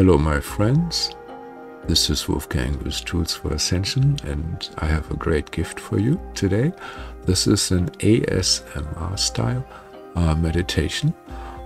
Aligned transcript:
Hello, 0.00 0.16
my 0.16 0.40
friends. 0.40 1.10
This 1.86 2.08
is 2.08 2.26
Wolfgang 2.26 2.82
with 2.82 3.04
Tools 3.04 3.34
for 3.34 3.52
Ascension, 3.52 4.16
and 4.24 4.66
I 4.78 4.86
have 4.86 5.10
a 5.10 5.14
great 5.14 5.50
gift 5.50 5.78
for 5.78 5.98
you 5.98 6.18
today. 6.32 6.72
This 7.26 7.46
is 7.46 7.70
an 7.70 7.90
ASMR 7.98 9.18
style 9.18 9.62
uh, 10.14 10.34
meditation 10.36 11.12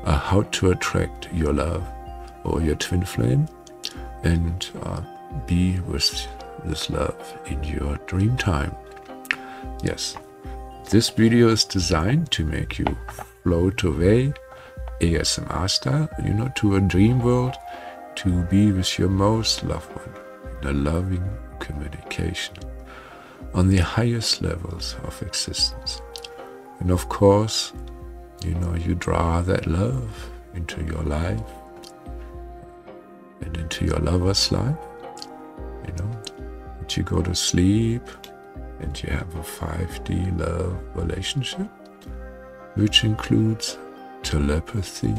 uh, 0.03 0.19
how 0.19 0.43
to 0.43 0.73
attract 0.73 1.33
your 1.33 1.53
love 1.53 1.87
or 2.43 2.61
your 2.61 2.75
twin 2.75 3.05
flame 3.05 3.47
and 4.25 4.69
uh, 4.83 5.01
be 5.47 5.79
with 5.87 6.27
this 6.65 6.91
love 6.91 7.39
in 7.47 7.63
your 7.63 7.99
dream 8.09 8.37
time. 8.37 8.75
Yes, 9.85 10.17
this 10.91 11.09
video 11.09 11.51
is 11.51 11.65
designed 11.65 12.33
to 12.33 12.45
make 12.45 12.81
you 12.81 12.99
float 13.45 13.85
away 13.85 14.35
ASMR 14.99 15.71
style, 15.71 16.09
you 16.25 16.35
know, 16.35 16.51
to 16.57 16.75
a 16.75 16.81
dream 16.81 17.21
world 17.21 17.55
to 18.17 18.43
be 18.45 18.73
with 18.73 18.99
your 18.99 19.09
most 19.09 19.65
loved 19.65 19.91
one 19.93 20.15
in 20.63 20.69
a 20.69 20.73
loving 20.73 21.29
communication 21.59 22.55
on 23.55 23.69
the 23.69 23.79
highest 23.79 24.43
levels 24.43 24.97
of 25.05 25.23
existence. 25.23 26.03
And 26.81 26.91
of 26.91 27.09
course, 27.09 27.73
you 28.45 28.55
know, 28.55 28.75
you 28.75 28.95
draw 28.95 29.41
that 29.43 29.67
love 29.67 30.31
into 30.55 30.85
your 30.85 31.03
life 31.03 31.41
and 33.41 33.57
into 33.57 33.87
your 33.87 33.99
lover's 33.99 34.51
life, 34.53 34.77
you 35.87 35.93
know, 35.99 36.23
and 36.79 36.97
you 36.97 37.03
go 37.03 37.23
to 37.23 37.35
sleep 37.35 38.03
and 38.81 39.03
you 39.03 39.11
have 39.11 39.35
a 39.35 39.41
5D 39.41 40.39
love 40.39 40.77
relationship, 40.95 41.69
which 42.75 43.05
includes 43.05 43.79
telepathy, 44.23 45.15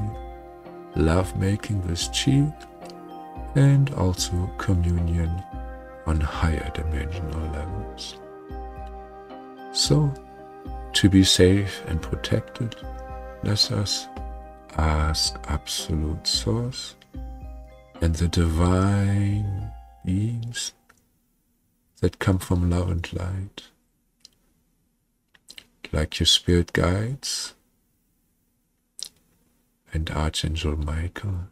love 0.95 1.35
making 1.37 1.85
with 1.87 2.07
chi, 2.11 2.53
and 3.55 3.93
also 3.93 4.49
communion 4.57 5.43
on 6.05 6.19
higher 6.19 6.69
dimensional 6.73 7.49
levels. 7.51 8.17
So, 9.71 10.13
to 10.93 11.09
be 11.09 11.23
safe 11.23 11.81
and 11.87 12.01
protected, 12.01 12.75
let 13.43 13.71
us 13.71 14.07
ask 14.77 15.35
Absolute 15.47 16.27
Source 16.27 16.95
and 18.01 18.15
the 18.15 18.27
divine 18.27 19.71
beings 20.05 20.73
that 22.01 22.19
come 22.19 22.39
from 22.39 22.69
love 22.69 22.89
and 22.89 23.13
light, 23.13 23.63
like 25.91 26.19
your 26.19 26.27
spirit 26.27 26.73
guides 26.73 27.55
and 29.93 30.09
Archangel 30.11 30.75
Michael 30.75 31.47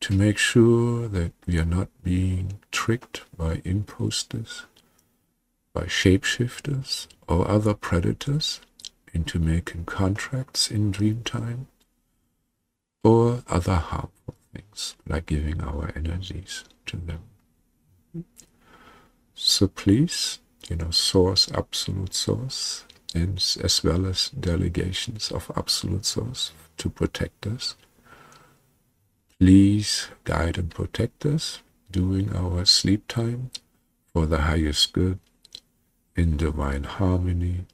to 0.00 0.14
make 0.14 0.38
sure 0.38 1.08
that 1.08 1.32
we 1.46 1.58
are 1.58 1.64
not 1.64 1.88
being 2.02 2.58
tricked 2.70 3.22
by 3.36 3.60
imposters, 3.64 4.64
by 5.72 5.82
shapeshifters 5.82 7.06
or 7.28 7.46
other 7.48 7.74
predators 7.74 8.60
into 9.12 9.38
making 9.38 9.84
contracts 9.84 10.70
in 10.70 10.90
dream 10.90 11.22
time, 11.22 11.66
or 13.04 13.42
other 13.48 13.76
harmful 13.76 14.34
things 14.52 14.96
like 15.06 15.26
giving 15.26 15.60
our 15.62 15.92
energies 15.94 16.64
to 16.86 16.96
them. 16.96 17.20
So 19.34 19.68
please, 19.68 20.38
you 20.68 20.76
know, 20.76 20.90
source, 20.90 21.50
absolute 21.52 22.14
source, 22.14 22.84
and 23.14 23.36
as 23.62 23.82
well 23.82 24.06
as 24.06 24.30
delegations 24.30 25.32
of 25.32 25.50
absolute 25.56 26.04
source 26.04 26.52
to 26.78 26.88
protect 26.88 27.46
us 27.46 27.74
Please 29.40 30.08
guide 30.24 30.58
and 30.58 30.70
protect 30.70 31.24
us 31.24 31.62
during 31.90 32.36
our 32.36 32.66
sleep 32.66 33.08
time 33.08 33.50
for 34.12 34.26
the 34.26 34.42
highest 34.42 34.92
good 34.92 35.18
in 36.14 36.36
divine 36.36 36.84
harmony 36.84 37.64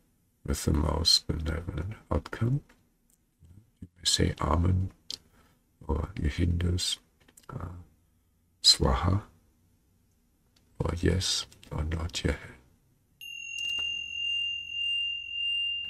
with 0.46 0.64
the 0.64 0.72
most 0.72 1.26
benevolent 1.26 1.94
outcome. 2.08 2.60
You 3.82 3.88
may 3.98 4.04
say 4.04 4.34
Amen 4.40 4.92
or 5.88 6.10
you 6.14 6.28
Hindus, 6.28 6.98
uh, 7.50 7.74
Swaha 8.62 9.22
or 10.78 10.92
yes 11.00 11.46
or 11.72 11.82
not 11.82 12.24
yet. 12.24 12.38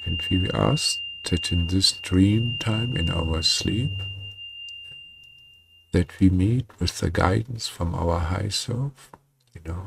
And 0.06 0.22
we 0.30 0.48
ask 0.52 1.00
that 1.28 1.52
in 1.52 1.66
this 1.66 1.92
dream 1.92 2.56
time 2.58 2.96
in 2.96 3.10
our 3.10 3.42
sleep, 3.42 3.90
that 5.96 6.20
we 6.20 6.28
meet 6.28 6.66
with 6.78 6.98
the 6.98 7.10
guidance 7.10 7.66
from 7.68 7.94
our 7.94 8.18
high 8.18 8.50
self, 8.50 9.10
you 9.54 9.62
know, 9.64 9.82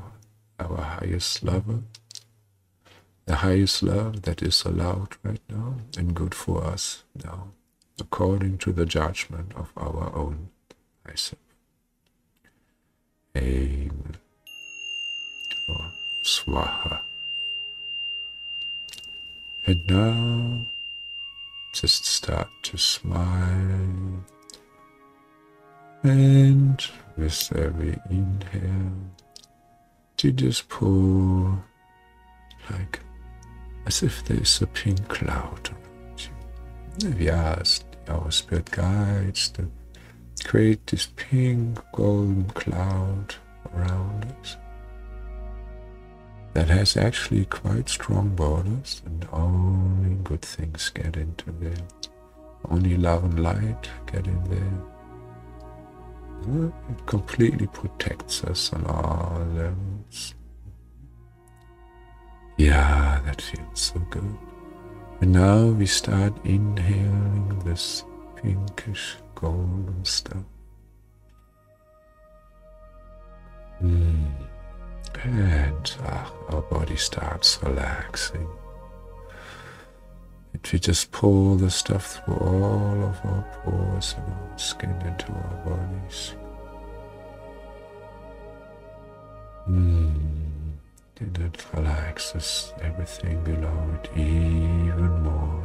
our 0.59 0.81
highest 0.81 1.43
lover, 1.43 1.81
the 3.27 3.35
highest 3.35 3.83
love 3.83 4.23
that 4.23 4.41
is 4.41 4.65
allowed 4.65 5.17
right 5.21 5.45
now 5.47 5.75
and 5.95 6.15
good 6.15 6.33
for 6.33 6.63
us 6.63 7.03
now, 7.23 7.49
according 7.99 8.57
to 8.57 8.71
the 8.71 8.87
judgment 8.87 9.53
of 9.55 9.71
our 9.77 10.11
own 10.15 10.49
high 11.05 11.13
self. 11.13 11.43
Amen. 13.37 14.17
Or 15.69 15.91
Swaha. 16.23 17.01
And 19.67 19.79
now, 19.87 20.65
just 21.71 22.03
start 22.03 22.49
to 22.63 22.79
smile 22.79 24.25
and 26.03 26.85
with 27.17 27.51
every 27.55 27.97
inhale, 28.09 28.91
to 30.17 30.31
just 30.31 30.67
pull 30.69 31.63
like 32.69 32.99
as 33.85 34.03
if 34.03 34.23
there's 34.25 34.61
a 34.61 34.67
pink 34.67 35.07
cloud 35.07 35.69
around 35.69 36.29
you. 37.01 37.09
We 37.17 37.29
ask 37.29 37.83
our 38.07 38.31
spirit 38.31 38.69
guides 38.71 39.49
to 39.49 39.69
create 40.45 40.85
this 40.87 41.09
pink 41.15 41.79
golden 41.93 42.45
cloud 42.45 43.35
around 43.73 44.25
us 44.41 44.57
that 46.53 46.67
has 46.67 46.97
actually 46.97 47.45
quite 47.45 47.87
strong 47.87 48.35
borders 48.35 49.01
and 49.05 49.27
only 49.31 50.15
good 50.23 50.41
things 50.41 50.89
get 50.89 51.15
into 51.15 51.51
there. 51.53 51.87
Only 52.69 52.97
love 52.97 53.23
and 53.23 53.41
light 53.41 53.89
get 54.11 54.27
in 54.27 54.43
there. 54.45 54.98
It 56.47 57.05
completely 57.05 57.67
protects 57.67 58.43
us 58.43 58.73
on 58.73 58.85
all 58.85 59.45
levels. 59.53 60.33
Yeah, 62.57 63.21
that 63.25 63.41
feels 63.41 63.79
so 63.79 63.99
good. 64.09 64.37
And 65.21 65.33
now 65.33 65.67
we 65.67 65.85
start 65.85 66.33
inhaling 66.45 67.61
this 67.65 68.03
pinkish 68.35 69.15
golden 69.35 70.03
stuff. 70.05 70.43
Mm. 73.81 74.31
And 75.23 75.95
ah, 76.03 76.33
our 76.49 76.61
body 76.61 76.95
starts 76.95 77.59
relaxing. 77.63 78.47
And 80.53 80.69
we 80.71 80.79
just 80.79 81.11
pull 81.11 81.55
the 81.55 81.69
stuff 81.69 82.23
through 82.25 82.35
all 82.35 83.03
of 83.03 83.25
our 83.25 83.43
pores 83.63 84.15
and 84.17 84.33
our 84.33 84.57
skin 84.57 84.91
into 85.05 85.31
our 85.31 85.63
bodies. 85.65 86.35
And 89.69 91.37
it 91.37 91.65
relaxes 91.73 92.73
everything 92.81 93.43
below 93.43 93.99
it 94.01 94.09
even 94.17 95.21
more. 95.21 95.63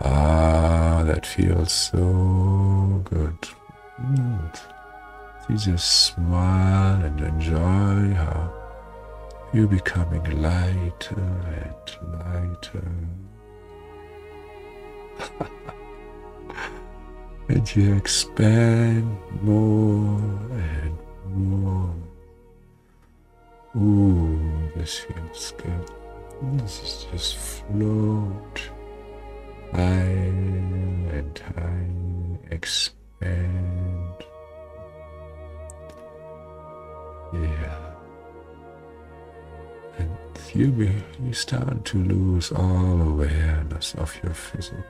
Ah, 0.00 1.04
that 1.06 1.24
feels 1.24 1.72
so 1.72 3.00
good. 3.04 3.38
Mm. 4.02 4.58
You 5.48 5.56
just 5.56 6.06
smile 6.06 7.04
and 7.04 7.20
enjoy 7.20 8.14
how 8.14 8.52
you're 9.52 9.68
becoming 9.68 10.42
lighter 10.42 11.16
and 11.16 11.96
lighter. 12.18 12.82
and 17.48 17.76
you 17.76 17.94
expand 17.94 19.16
more 19.42 20.18
and 20.52 20.98
This 24.84 24.98
feels 24.98 25.54
good. 25.56 25.90
This 26.60 26.82
is 26.82 27.06
just 27.10 27.36
float 27.38 28.60
high 29.72 29.80
and 29.80 31.42
high, 31.56 32.54
expand. 32.54 34.24
Yeah 37.32 37.84
you, 40.54 40.70
be, 40.70 40.92
you 41.24 41.32
start 41.32 41.84
to 41.86 41.98
lose 42.04 42.52
all 42.52 43.00
awareness 43.00 43.94
of 43.94 44.14
your 44.22 44.34
physical. 44.34 44.84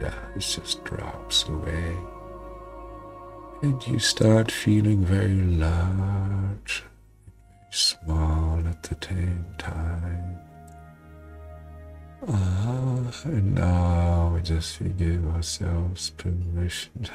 Yeah, 0.00 0.14
it 0.34 0.40
just 0.40 0.82
drops 0.84 1.44
away. 1.44 1.96
And 3.62 3.86
you 3.86 3.98
start 3.98 4.50
feeling 4.50 5.04
very 5.04 5.42
large, 5.42 6.84
very 7.48 7.72
small 7.72 8.45
the 8.88 9.06
same 9.06 9.44
time. 9.58 10.38
Ah, 12.28 13.12
and 13.24 13.54
now 13.54 14.32
we 14.34 14.40
just 14.42 14.78
give 14.96 15.26
ourselves 15.34 16.10
permission 16.10 17.06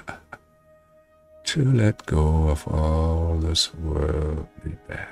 to 1.43 1.63
let 1.73 2.05
go 2.05 2.49
of 2.49 2.67
all 2.67 3.37
this 3.39 3.73
worldly 3.75 4.77
bad. 4.87 5.07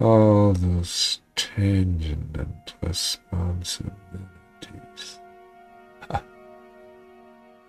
All 0.00 0.52
those 0.52 1.20
tangent 1.36 2.36
and 2.36 2.74
responsibilities. 2.82 5.20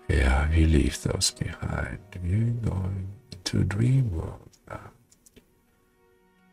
yeah, 0.09 0.49
we 0.49 0.65
leave 0.65 1.01
those 1.03 1.31
behind. 1.31 1.99
We're 2.21 2.51
going 2.69 3.07
to 3.45 3.63
dream 3.63 4.11
world. 4.11 4.46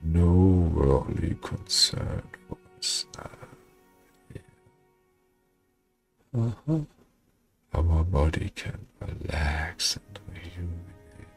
No 0.05 0.71
worldly 0.75 1.37
concern 1.43 2.23
for 2.47 2.59
us 2.79 3.07
now. 3.17 3.31
Yeah. 4.35 4.41
Uh-huh. 6.43 6.81
Our 7.73 8.05
body 8.05 8.53
can 8.55 8.87
relax 9.01 9.97
and 9.97 10.19
rejuvenate. 10.29 11.33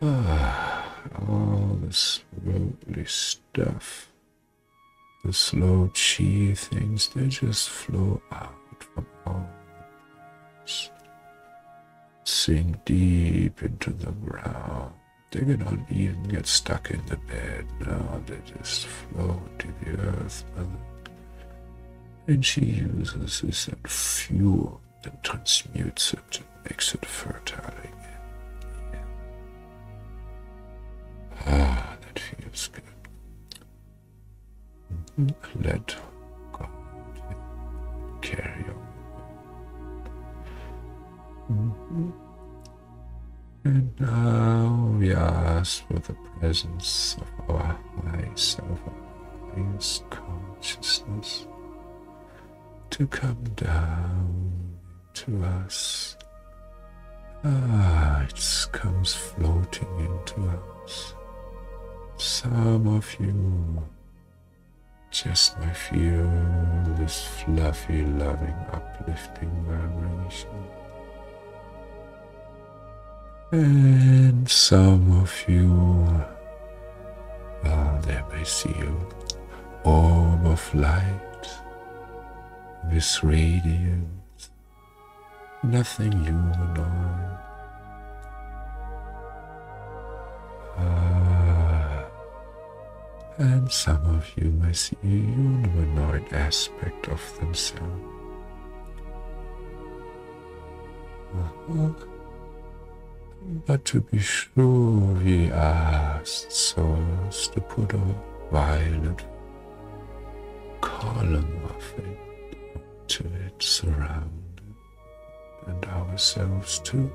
Ah, 0.00 1.02
all 1.28 1.78
this 1.82 2.24
worldly 2.42 3.04
stuff, 3.04 4.10
the 5.22 5.32
slow 5.32 5.90
chi 5.94 6.54
things, 6.54 7.08
they 7.08 7.28
just 7.28 7.68
flow 7.68 8.22
out 8.32 8.54
from 8.78 9.06
all 9.26 9.48
Sink 12.24 12.84
deep 12.86 13.62
into 13.62 13.90
the 13.90 14.10
ground. 14.12 14.94
They 15.34 15.56
don't 15.56 15.84
even 15.90 16.22
get 16.24 16.46
stuck 16.46 16.92
in 16.92 17.04
the 17.06 17.16
bed. 17.16 17.66
No, 17.80 18.22
they 18.24 18.38
just 18.46 18.86
flow 18.86 19.42
to 19.58 19.66
the 19.82 19.98
earth, 20.00 20.44
Mother. 20.56 20.70
And 22.28 22.46
she 22.46 22.64
uses 22.64 23.40
this 23.40 23.68
as 23.84 23.90
fuel 23.90 24.80
and 25.02 25.12
transmutes 25.24 26.12
it 26.12 26.38
and 26.38 26.46
makes 26.70 26.94
it 26.94 27.04
fertile 27.04 27.64
again. 27.66 29.02
Ah, 31.46 31.96
that 32.00 32.18
feels 32.20 32.68
good. 32.68 32.84
Mm-hmm. 35.20 35.62
Let 35.64 35.96
God 36.52 36.68
carry 38.22 38.64
on. 38.68 38.86
Mm-hmm. 41.50 42.33
And 43.64 43.98
now 43.98 44.94
we 44.98 45.14
ask 45.14 45.86
for 45.86 45.98
the 45.98 46.12
presence 46.38 47.16
of 47.18 47.50
our 47.50 47.78
high 48.04 48.30
self, 48.34 48.78
our 48.86 49.54
highest 49.54 50.04
consciousness 50.10 51.46
to 52.90 53.06
come 53.06 53.42
down 53.56 54.52
to 55.14 55.42
us. 55.44 56.16
Ah, 57.42 58.24
it 58.24 58.68
comes 58.72 59.14
floating 59.14 59.88
into 59.98 60.46
us. 60.84 61.14
Some 62.18 62.86
of 62.86 63.16
you 63.18 63.82
just 65.10 65.58
might 65.58 65.76
feel 65.76 66.30
this 66.98 67.26
fluffy, 67.26 68.02
loving, 68.04 68.54
uplifting 68.72 69.50
vibration. 69.66 70.83
And 73.54 74.50
some 74.50 75.22
of 75.22 75.32
you, 75.46 75.70
well, 77.62 78.00
they 78.02 78.20
may 78.32 78.42
see 78.42 78.74
you 78.76 79.06
orb 79.84 80.44
of 80.44 80.74
light 80.74 81.46
this 82.90 83.22
radiance, 83.22 84.50
nothing 85.62 86.10
humanoid. 86.24 87.38
Ah, 90.76 92.06
and 93.38 93.70
some 93.70 94.04
of 94.16 94.28
you 94.36 94.50
may 94.50 94.72
see 94.72 94.96
a 95.04 95.06
humanoid 95.06 96.32
aspect 96.32 97.06
of 97.06 97.20
themselves. 97.38 98.02
Uh-huh. 101.38 102.13
But 103.66 103.84
to 103.86 104.00
be 104.00 104.18
sure, 104.18 105.14
we 105.22 105.50
asked 105.50 106.50
souls 106.52 107.48
to 107.48 107.60
put 107.60 107.92
a 107.92 108.00
violet 108.50 109.22
column 110.80 111.60
of 111.64 111.94
it 111.98 112.24
to 113.08 113.24
it, 113.24 113.62
surround 113.62 114.60
and 115.66 115.84
ourselves 115.86 116.78
too. 116.80 117.10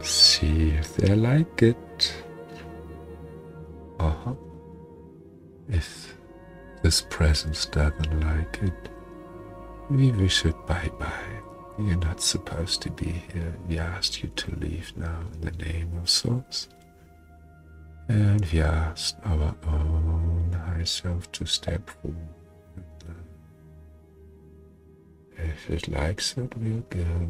See 0.00 0.70
if 0.70 0.96
they 0.96 1.14
like 1.14 1.62
it. 1.62 2.14
Uh 4.00 4.10
huh. 4.10 4.34
If 5.68 6.14
this 6.82 7.02
presence 7.08 7.66
doesn't 7.66 8.20
like 8.20 8.58
it, 8.62 8.88
we 9.88 10.10
wish 10.10 10.44
it 10.44 10.56
bye 10.66 10.90
bye. 10.98 11.51
You're 11.78 11.96
not 11.96 12.20
supposed 12.20 12.82
to 12.82 12.90
be 12.90 13.22
here. 13.32 13.54
We 13.68 13.78
asked 13.78 14.22
you 14.22 14.28
to 14.28 14.56
leave 14.56 14.92
now 14.96 15.20
in 15.34 15.40
the 15.40 15.64
name 15.64 15.92
of 16.00 16.08
Source. 16.08 16.68
And 18.08 18.44
we 18.52 18.60
asked 18.60 19.16
our 19.24 19.54
own 19.66 20.52
high 20.52 20.84
self 20.84 21.30
to 21.32 21.46
step 21.46 21.88
forward 21.88 22.28
if 25.42 25.70
it 25.70 25.88
likes 25.88 26.36
it, 26.36 26.52
we'll 26.56 26.80
go. 26.90 27.28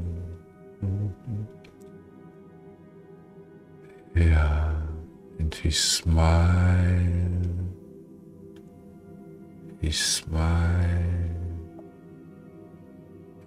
Mm-hmm. 0.85 1.45
Yeah, 4.17 4.75
and 5.39 5.55
he 5.55 5.71
smiled. 5.71 7.49
He 9.81 9.91
smiled. 9.91 11.22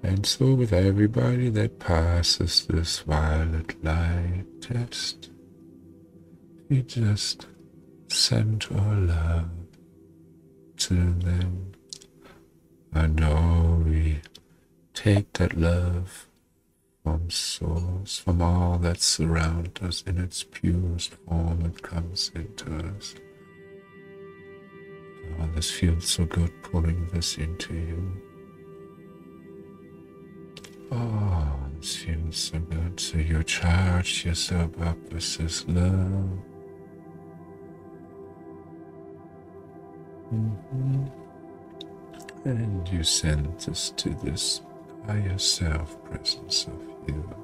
And 0.06 0.24
so 0.24 0.54
with 0.54 0.72
everybody 0.72 1.50
that 1.50 1.80
passes 1.80 2.68
this 2.68 3.00
violet 3.00 3.84
light 3.84 4.46
test, 4.62 5.32
we 6.70 6.84
just 6.84 7.48
send 8.08 8.68
our 8.72 8.94
love 8.98 9.50
to 10.78 10.94
them. 10.94 11.72
I 12.94 13.08
know 13.08 13.84
we 13.84 14.22
take 14.94 15.34
that 15.34 15.58
love 15.58 16.28
from 17.02 17.32
source, 17.32 18.20
from 18.20 18.44
all 18.44 18.78
that 18.78 19.02
surrounds 19.02 19.82
us 19.82 20.04
in 20.06 20.20
its 20.20 20.44
purest 20.44 21.16
form, 21.28 21.66
it 21.66 21.82
comes 21.82 22.30
into 22.36 22.72
us. 22.96 23.16
Oh, 25.40 25.50
this 25.56 25.72
feels 25.72 26.08
so 26.08 26.26
good 26.26 26.52
pulling 26.62 27.08
this 27.08 27.40
into 27.40 27.74
you. 27.74 28.25
Oh, 30.92 31.60
this 31.80 31.96
feels 31.98 32.38
so 32.38 32.60
good. 32.60 33.00
So 33.00 33.18
you 33.18 33.44
charge 33.44 34.26
yourself 34.26 34.80
up 34.82 34.98
with 35.12 35.38
this 35.38 35.68
love. 35.68 36.40
Mm-hmm. 40.34 41.06
And 42.46 42.88
you 42.90 43.04
send 43.04 43.60
this 43.60 43.90
to 43.98 44.10
this 44.24 44.62
higher 45.06 45.38
self 45.38 46.04
presence 46.04 46.68
of 46.68 46.82
you. 47.08 47.36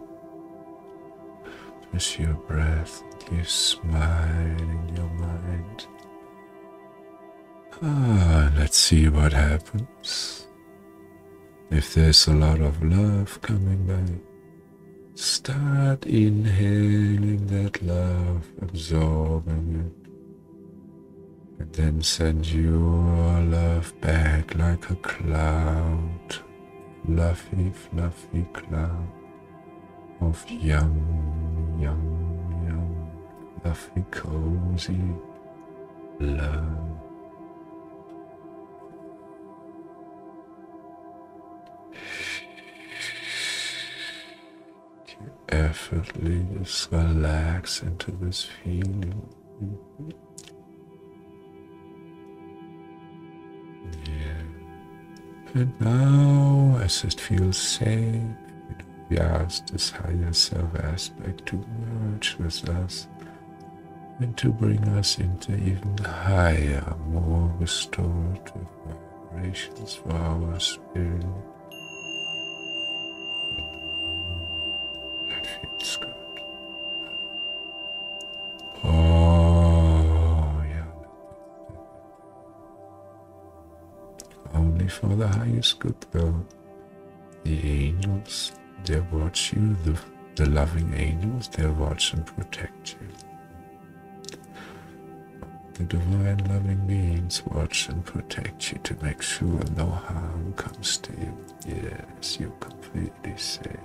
With 1.92 2.20
your 2.20 2.34
breath, 2.34 3.04
you 3.32 3.44
smile 3.44 4.60
in 4.60 4.96
your 4.96 5.10
mind. 5.10 5.88
Ah, 7.82 8.52
let's 8.56 8.78
see 8.78 9.10
what 9.10 9.34
happens. 9.34 10.48
If 11.72 11.94
there's 11.94 12.28
a 12.28 12.34
lot 12.34 12.60
of 12.60 12.84
love 12.84 13.42
coming 13.42 13.88
back, 13.88 14.20
start 15.16 16.06
inhaling 16.06 17.48
that 17.48 17.82
love, 17.82 18.46
absorbing 18.62 19.70
it, 19.80 21.62
and 21.62 21.74
then 21.74 22.01
send 22.01 22.46
your 22.46 23.40
love 23.40 23.94
back 24.01 24.54
like 24.56 24.90
a 24.90 24.96
cloud 24.96 26.36
fluffy, 27.06 27.72
fluffy 27.72 28.46
cloud 28.51 29.08
of 30.20 30.44
young, 30.51 31.80
young, 31.82 32.66
young, 32.68 33.62
fluffy, 33.62 34.04
cozy 34.12 35.00
love. 36.20 37.11
Effortlessly 45.50 46.46
just 46.58 46.92
relax 46.92 47.82
into 47.82 48.12
this 48.12 48.44
feeling. 48.63 49.30
Yeah. 54.06 54.42
And 55.54 55.82
now, 55.82 56.80
as 56.82 57.04
it 57.04 57.20
feels 57.20 57.58
safe, 57.58 58.22
we 59.10 59.18
ask 59.18 59.68
this 59.68 59.90
higher 59.92 60.34
self 60.34 60.74
aspect 60.75 61.46
to 61.48 61.58
merge 61.58 62.38
with 62.40 62.70
us 62.70 63.08
and 64.20 64.38
to 64.38 64.54
bring 64.54 64.84
us 64.90 65.20
into 65.20 65.54
even 65.56 65.98
higher, 65.98 66.96
more 67.08 67.54
restorative 67.60 68.68
vibrations 69.32 69.96
for 69.96 70.13
our 70.13 70.60
spirit. 70.60 71.25
The 85.62 85.77
good, 85.80 85.96
though. 86.12 86.46
The 87.44 87.88
angels, 87.88 88.51
they 88.86 89.00
watch 89.00 89.53
you, 89.53 89.75
the, 89.84 90.00
the 90.36 90.50
loving 90.50 90.94
angels, 90.94 91.48
they 91.50 91.68
watch 91.68 92.13
and 92.13 92.25
protect 92.25 92.96
you 93.00 93.08
the 95.88 95.98
divine 95.98 96.38
loving 96.50 96.86
beings 96.86 97.44
watch 97.46 97.89
and 97.89 98.06
protect 98.06 98.72
you 98.72 98.77
to 98.84 98.96
make 99.03 99.22
sure 99.22 99.60
no 99.75 99.88
harm 99.88 100.53
comes 100.53 100.98
to 100.98 101.12
you. 101.13 101.38
Yes, 101.65 102.39
you're 102.39 102.50
completely 102.60 103.36
safe. 103.38 103.77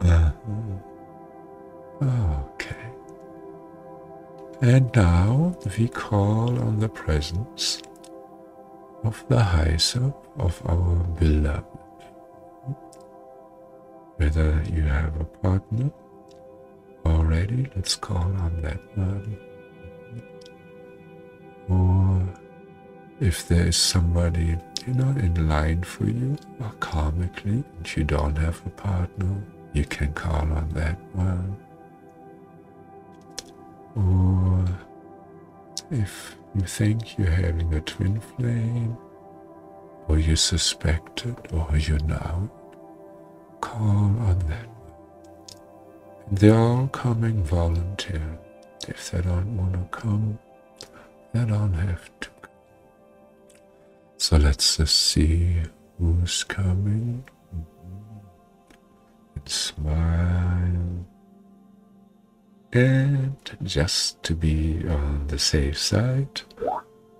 Uh-huh. 0.00 0.32
Okay. 2.02 2.86
And 4.60 4.94
now 4.94 5.56
we 5.78 5.88
call 5.88 6.58
on 6.58 6.80
the 6.80 6.88
presence 6.88 7.80
of 9.04 9.24
the 9.28 9.42
high 9.42 9.76
self 9.76 10.14
of 10.38 10.60
our 10.66 11.04
beloved. 11.18 11.64
Whether 14.16 14.62
you 14.72 14.82
have 14.82 15.20
a 15.20 15.24
partner 15.24 15.90
already, 17.04 17.68
let's 17.76 17.96
call 17.96 18.16
on 18.16 18.62
that 18.62 18.80
one 18.96 19.36
or 21.68 22.22
if 23.20 23.48
there 23.48 23.66
is 23.66 23.76
somebody 23.76 24.56
you 24.86 24.94
know 24.94 25.08
in 25.18 25.48
line 25.48 25.82
for 25.82 26.04
you 26.04 26.36
or 26.60 26.72
karmically 26.80 27.64
and 27.76 27.96
you 27.96 28.04
don't 28.04 28.36
have 28.36 28.60
a 28.66 28.70
partner, 28.70 29.42
you 29.72 29.84
can 29.84 30.12
call 30.12 30.42
on 30.52 30.68
that 30.74 30.98
one. 31.14 31.56
Or 33.96 34.64
if 35.90 36.36
you 36.54 36.62
think 36.62 37.18
you're 37.18 37.30
having 37.30 37.74
a 37.74 37.80
twin 37.80 38.20
flame, 38.20 38.96
or 40.08 40.18
you 40.18 40.36
suspect 40.36 41.26
it, 41.26 41.52
or 41.52 41.76
you 41.76 41.98
know 41.98 42.50
it. 42.50 43.60
call 43.60 43.86
on 44.28 44.38
that. 44.48 44.68
They're 46.30 46.54
all 46.58 46.88
coming 46.88 47.42
voluntarily. 47.42 48.38
If 48.88 49.10
they 49.10 49.20
don't 49.22 49.56
want 49.56 49.72
to 49.74 49.98
come, 49.98 50.38
I 51.34 51.44
don't 51.44 51.74
have 51.74 52.10
to. 52.20 52.28
So 54.18 54.36
let's 54.36 54.76
just 54.76 54.96
see 54.96 55.56
who's 55.98 56.44
coming. 56.44 57.24
Mm-hmm. 57.54 59.36
And 59.36 59.48
smile. 59.48 61.13
And 62.74 63.36
just 63.62 64.20
to 64.24 64.34
be 64.34 64.84
on 64.88 65.28
the 65.28 65.38
safe 65.38 65.78
side, 65.78 66.42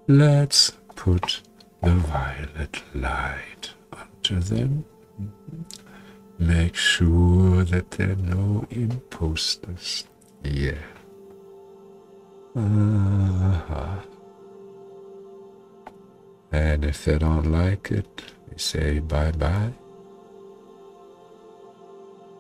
let's 0.09 0.73
put 0.97 1.43
the 1.81 1.95
violet 1.95 2.83
light 2.93 3.71
onto 3.93 4.41
them. 4.41 4.85
Make 6.41 6.75
sure 6.75 7.63
that 7.63 7.93
there 7.93 8.11
are 8.13 8.17
no 8.17 8.67
imposters. 8.71 10.05
Yeah. 10.43 10.73
Uh-huh. 12.57 14.01
And 16.51 16.85
if 16.85 17.05
they 17.05 17.19
don't 17.19 17.53
like 17.53 17.93
it, 17.93 18.25
we 18.51 18.59
say 18.59 18.99
bye 18.99 19.31
bye. 19.31 19.73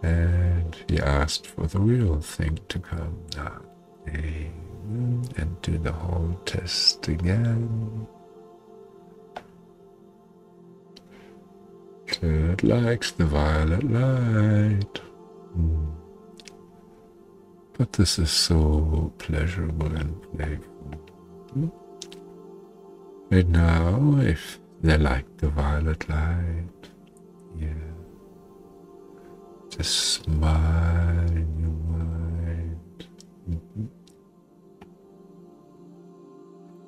And 0.04 0.76
he 0.86 1.00
asked 1.00 1.46
for 1.46 1.66
the 1.66 1.80
real 1.80 2.20
thing 2.20 2.58
to 2.68 2.78
come 2.78 3.16
now. 3.36 3.60
And 4.06 5.62
do 5.62 5.78
the 5.78 5.92
whole 5.92 6.38
test 6.44 7.08
again. 7.08 8.06
It 12.20 12.62
likes 12.62 13.12
the 13.12 13.24
violet 13.24 13.84
light. 13.84 15.00
Mm. 15.58 15.90
But 17.76 17.92
this 17.94 18.18
is 18.18 18.30
so 18.30 19.12
pleasurable 19.18 19.96
and 19.96 20.14
playful. 20.36 20.92
And 23.30 23.48
now, 23.50 24.18
if 24.20 24.60
they 24.82 24.98
like 24.98 25.26
the 25.38 25.48
violet 25.48 26.08
light, 26.08 26.82
yeah, 27.58 27.93
just 29.76 30.22
smile 30.22 31.26
in 31.28 31.58
your 31.58 31.78
mind. 31.98 32.80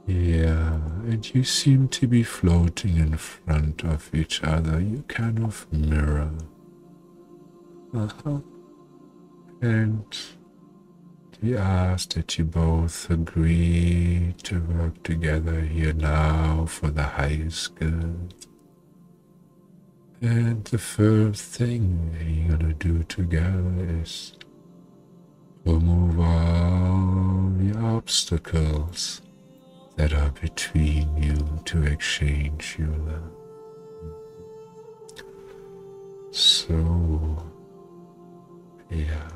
Yeah, 0.06 0.74
and 1.10 1.34
you 1.34 1.42
seem 1.42 1.88
to 1.88 2.06
be 2.06 2.22
floating 2.22 2.96
in 2.98 3.16
front 3.16 3.82
of 3.82 4.14
each 4.14 4.44
other. 4.44 4.80
You 4.80 5.02
kind 5.08 5.42
of 5.42 5.66
mirror. 5.72 6.30
Uh 7.92 8.08
huh. 8.24 8.40
And 9.62 10.04
we 11.42 11.56
ask 11.56 12.14
that 12.14 12.38
you 12.38 12.44
both 12.44 13.10
agree 13.10 14.34
to 14.44 14.60
work 14.60 15.02
together 15.02 15.60
here 15.60 15.92
now 15.92 16.66
for 16.66 16.90
the 16.90 17.02
highest 17.02 17.74
good. 17.74 18.34
And 20.22 20.64
the 20.64 20.78
first 20.78 21.42
thing 21.42 22.16
you're 22.26 22.56
gonna 22.56 22.72
do 22.72 23.02
together 23.02 23.74
is 24.02 24.32
remove 25.66 26.18
all 26.18 27.50
the 27.58 27.78
obstacles 27.78 29.20
that 29.96 30.14
are 30.14 30.30
between 30.40 31.14
you 31.22 31.60
to 31.66 31.82
exchange 31.82 32.76
your 32.78 32.88
love. 32.88 33.32
So, 36.30 37.44
yeah. 38.90 39.28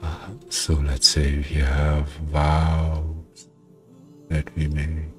Uh, 0.00 0.28
so 0.50 0.74
let's 0.74 1.08
say 1.08 1.36
we 1.36 1.56
have 1.60 2.08
vows 2.30 3.48
that 4.28 4.54
we 4.56 4.68
made 4.68 5.12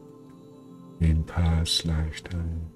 in 1.02 1.24
past 1.26 1.86
lifetime 1.86 2.73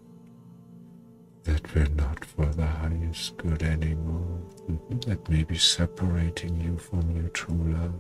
that 1.47 1.73
were 1.73 1.87
not 1.95 2.25
for 2.25 2.45
the 2.45 2.65
highest 2.65 3.37
good 3.37 3.63
anymore, 3.63 4.39
that 5.07 5.27
may 5.29 5.43
be 5.43 5.57
separating 5.57 6.59
you 6.59 6.77
from 6.77 7.15
your 7.15 7.29
true 7.29 7.73
love. 7.73 7.93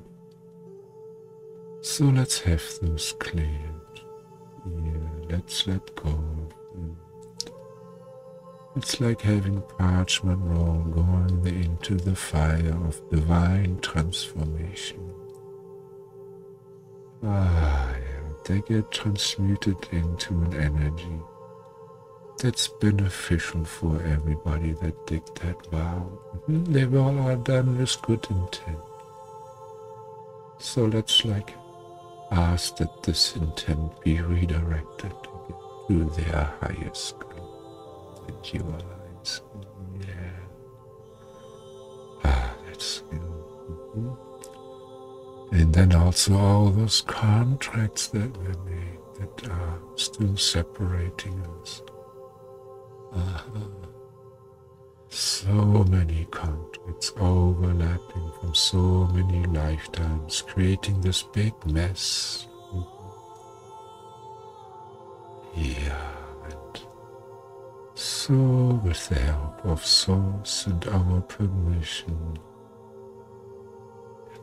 So 1.81 2.05
let's 2.05 2.39
have 2.41 2.63
those 2.81 3.13
cleared. 3.19 4.01
Yeah, 4.65 5.09
let's 5.29 5.65
let 5.65 5.95
go. 5.95 6.49
It's 8.75 8.99
like 8.99 9.21
having 9.21 9.61
parchment 9.79 10.41
roll 10.43 10.83
going 10.83 11.47
into 11.47 11.95
the 11.95 12.15
fire 12.15 12.77
of 12.85 13.09
divine 13.09 13.79
transformation. 13.79 15.13
Ah, 17.23 17.95
yeah, 17.97 18.29
they 18.45 18.61
get 18.61 18.91
transmuted 18.91 19.77
into 19.91 20.33
an 20.33 20.53
energy 20.53 21.21
that's 22.39 22.67
beneficial 22.67 23.65
for 23.65 24.01
everybody 24.03 24.73
that 24.73 25.07
did 25.07 25.25
that 25.41 25.65
vow. 25.71 26.07
Mm-hmm, 26.47 26.71
they 26.71 26.85
all 26.97 27.19
are 27.19 27.35
done 27.35 27.77
with 27.77 28.01
good 28.01 28.25
intent. 28.29 28.79
So 30.59 30.85
let's 30.85 31.25
like 31.25 31.53
ask 32.31 32.77
that 32.77 33.03
this 33.03 33.35
intent 33.35 34.01
be 34.03 34.21
redirected 34.21 35.13
to 35.87 36.05
their 36.17 36.53
highest 36.61 37.19
good 37.19 37.41
that 38.27 38.53
you 38.53 38.63
eyes. 38.75 39.41
Yeah. 39.99 40.31
Ah, 42.23 42.53
that's 42.65 42.99
good. 43.09 43.21
Mm-hmm. 43.21 44.13
And 45.55 45.73
then 45.73 45.95
also 45.95 46.37
all 46.37 46.69
those 46.69 47.01
contracts 47.01 48.07
that 48.07 48.35
were 48.37 48.57
made 48.65 48.99
that 49.19 49.47
are 49.49 49.79
still 49.95 50.35
separating 50.35 51.41
us. 51.61 51.81
So 55.09 55.85
many 55.89 56.25
contracts 56.25 57.13
overlapping 57.17 58.31
from 58.39 58.53
so 58.53 59.07
many 59.13 59.45
lifetimes, 59.45 60.41
creating 60.41 61.01
this 61.01 61.23
big 61.23 61.53
mess. 61.65 62.47
Yeah, 65.55 66.11
and 66.43 66.81
so 67.95 68.81
with 68.83 69.09
the 69.09 69.19
help 69.19 69.65
of 69.65 69.85
Source 69.85 70.67
and 70.67 70.85
our 70.87 71.21
permission, 71.21 72.37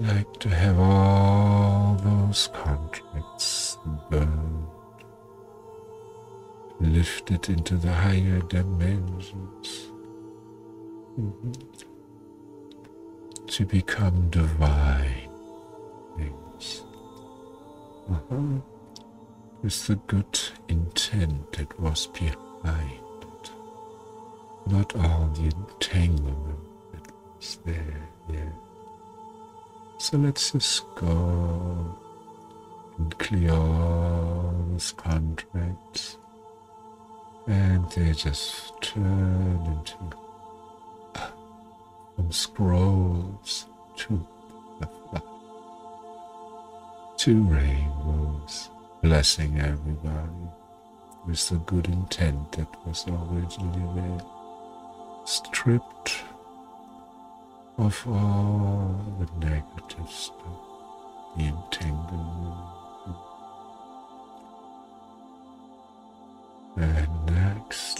I'd 0.00 0.16
like 0.16 0.32
to 0.40 0.48
have 0.48 0.78
all 0.78 1.96
those 2.02 2.48
contracts 2.52 3.76
burned 4.10 4.66
lifted 6.84 7.48
into 7.48 7.76
the 7.76 7.92
higher 7.92 8.40
dimensions 8.40 9.88
mm-hmm. 11.18 11.52
to 13.46 13.66
become 13.66 14.28
divine 14.30 15.30
things. 16.16 16.82
Uh-huh. 18.10 18.60
With 19.62 19.86
the 19.86 19.96
good 19.96 20.38
intent 20.68 21.52
that 21.52 21.80
was 21.80 22.06
behind 22.08 23.00
it, 23.22 23.50
not 24.66 24.94
all 24.96 25.30
the 25.34 25.44
entanglement 25.44 26.58
that 26.92 27.12
was 27.36 27.58
there 27.64 28.08
yet. 28.28 28.52
So 29.98 30.18
let's 30.18 30.50
just 30.50 30.84
go 30.96 31.96
and 32.98 33.18
clear 33.18 33.52
all 33.52 34.54
those 34.68 34.92
contracts 34.92 36.18
and 37.46 37.90
they 37.90 38.12
just 38.12 38.72
turn 38.80 39.60
into 39.66 39.94
uh, 41.14 41.28
from 42.16 42.32
scrolls 42.32 43.66
to 43.96 44.26
to 47.18 47.42
rainbows, 47.44 48.70
blessing 49.02 49.60
everybody. 49.60 50.50
With 51.26 51.48
the 51.48 51.56
good 51.56 51.86
intent 51.86 52.52
that 52.52 52.68
was 52.86 53.06
originally 53.08 53.94
there, 53.94 54.20
stripped 55.24 56.22
of 57.78 58.06
all 58.06 58.94
the 59.18 59.46
negative 59.46 60.10
stuff, 60.10 60.36
the 61.36 61.44
entanglement. 61.44 62.74
And 66.76 67.13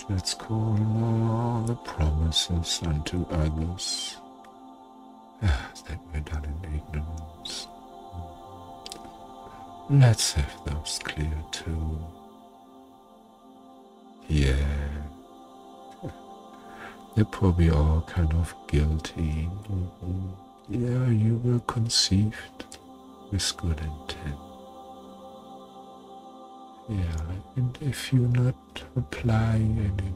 let's 0.08 0.34
call 0.34 0.78
all 1.00 1.62
the 1.66 1.75
promises 1.76 2.80
unto 2.87 3.25
others 3.30 4.16
ah, 5.42 5.70
that 5.88 5.99
were 6.12 6.20
done 6.20 6.44
in 6.44 6.75
ignorance. 6.75 7.68
Let's 9.90 10.32
have 10.32 10.64
those 10.67 10.99
clear 11.02 11.36
too. 11.50 11.99
Yeah. 14.28 14.54
They're 17.14 17.25
probably 17.25 17.71
all 17.71 18.02
kind 18.08 18.32
of 18.34 18.54
guilty. 18.67 19.49
Yeah, 20.69 21.08
you 21.08 21.40
were 21.45 21.60
conceived 21.60 22.64
with 23.30 23.56
good 23.56 23.78
intent. 23.78 24.53
Yeah, 26.86 27.20
and 27.56 27.78
if 27.80 28.12
you're 28.12 28.28
not 28.28 28.82
applying 28.94 29.78
any, 29.78 30.12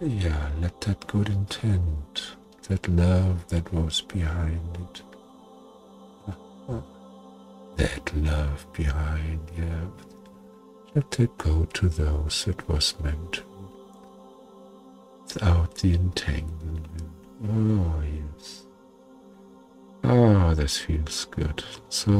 yeah, 0.00 0.50
let 0.60 0.80
that 0.80 1.06
good 1.06 1.28
intent, 1.28 2.36
that 2.68 2.88
love 2.88 3.46
that 3.48 3.72
was 3.72 4.00
behind 4.00 4.78
it, 4.80 5.02
that 7.76 8.16
love 8.16 8.66
behind, 8.72 9.40
yeah, 9.56 9.86
let 10.96 11.20
it 11.20 11.38
go 11.38 11.66
to 11.66 11.88
those 11.88 12.48
it 12.48 12.68
was 12.68 12.94
meant 13.00 13.32
to, 13.34 13.42
without 15.22 15.74
the 15.76 15.94
entanglement. 15.94 16.88
Oh, 17.48 18.02
yes. 18.02 18.65
Oh, 20.08 20.54
this 20.54 20.78
feels 20.78 21.24
good. 21.24 21.64
So 21.88 22.12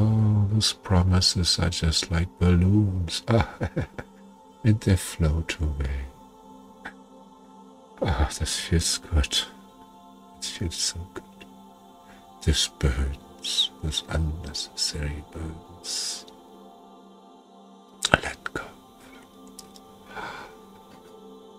those 0.52 0.72
promises 0.72 1.56
are 1.60 1.70
just 1.70 2.10
like 2.10 2.28
balloons. 2.40 3.22
and 4.64 4.80
they 4.80 4.96
float 4.96 5.56
away. 5.60 6.00
Oh, 8.02 8.28
this 8.38 8.58
feels 8.58 8.98
good. 8.98 9.38
It 10.38 10.44
feels 10.44 10.74
so 10.74 10.98
good. 11.14 11.22
These 12.44 12.70
burdens, 12.80 13.70
those 13.84 14.02
unnecessary 14.08 15.24
burdens. 15.30 16.26
Let 18.12 18.52
go. 18.52 18.64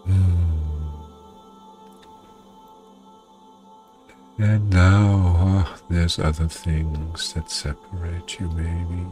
Mm. 0.05 0.47
And 4.39 4.69
now 4.69 5.26
there's 5.89 6.19
other 6.19 6.47
things 6.47 7.33
that 7.33 7.49
separate 7.49 8.39
you, 8.39 8.49
maybe. 8.49 9.05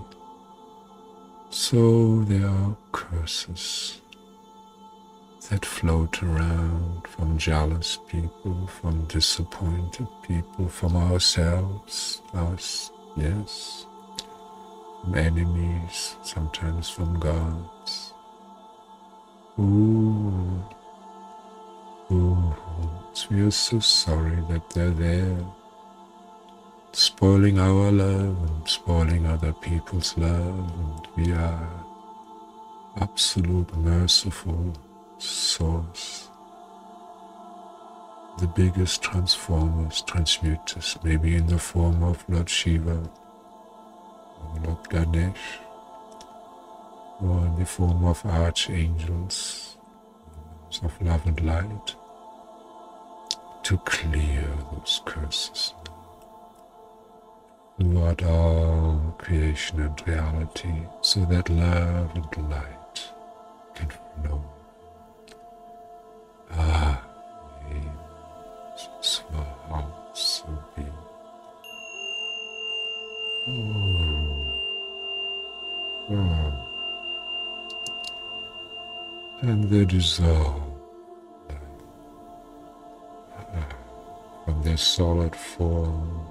So 1.50 2.24
there 2.24 2.48
are 2.48 2.76
curses 2.92 4.02
that 5.50 5.66
float 5.66 6.22
around 6.24 7.08
from 7.08 7.38
jealous 7.38 8.00
people, 8.08 8.68
from 8.68 9.06
disappointed 9.06 10.08
people, 10.28 10.68
from 10.68 10.96
ourselves, 10.96 12.22
us, 12.34 12.92
yes, 13.16 13.86
from 15.02 15.16
enemies, 15.16 16.16
sometimes 16.24 16.90
from 16.90 17.20
gods. 17.20 18.14
Ooh, 19.60 20.64
ooh. 22.12 22.56
We 23.32 23.42
are 23.42 23.52
so 23.52 23.80
sorry 23.80 24.44
that 24.50 24.70
they're 24.72 24.90
there, 24.90 25.38
spoiling 26.96 27.60
our 27.60 27.92
love 27.92 28.38
and 28.50 28.68
spoiling 28.70 29.26
other 29.26 29.52
people's 29.52 30.18
love, 30.18 30.72
and 30.80 31.08
we 31.18 31.34
are 31.34 31.70
absolute 33.02 33.76
merciful 33.76 34.74
source. 35.18 36.30
The 38.40 38.48
biggest 38.48 39.02
transformers, 39.02 40.04
transmuters, 40.04 40.98
maybe 41.04 41.36
in 41.36 41.48
the 41.48 41.60
form 41.60 42.02
of 42.02 42.24
Lord 42.30 42.50
Shiva 42.50 43.04
or 44.40 44.62
Lord 44.64 44.90
Ganesh, 44.90 45.60
or 47.22 47.46
in 47.46 47.60
the 47.60 47.66
form 47.66 48.06
of 48.06 48.26
archangels 48.26 49.78
of 50.82 51.02
love 51.02 51.26
and 51.28 51.42
light 51.46 51.96
to 53.64 53.78
clear 53.80 54.48
those 54.72 55.02
curses 55.06 55.75
throughout 57.80 58.24
all 58.24 59.16
creation 59.18 59.82
and 59.82 60.08
reality 60.08 60.74
so 61.02 61.26
that 61.26 61.50
love 61.50 62.10
and 62.16 62.50
light 62.50 63.12
can 63.74 63.90
flow. 63.90 64.42
Ah, 66.52 67.02
be. 70.76 70.84
Oh. 73.48 74.62
Oh. 76.12 76.52
And 79.42 79.64
they 79.66 79.86
dissolve 79.86 80.62
from 84.46 84.62
their 84.64 84.78
solid 84.78 85.36
form 85.36 86.25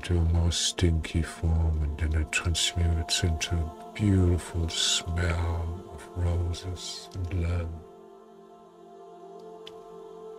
into 0.00 0.16
a 0.16 0.32
more 0.32 0.50
stinky 0.50 1.20
form, 1.20 1.78
and 1.82 1.98
then 1.98 2.22
it 2.22 2.32
transmutes 2.32 3.22
into 3.22 3.54
a 3.54 3.92
beautiful 3.94 4.66
smell 4.70 5.84
of 5.92 6.08
roses 6.16 7.10
and 7.14 7.42
lamb. 7.42 7.68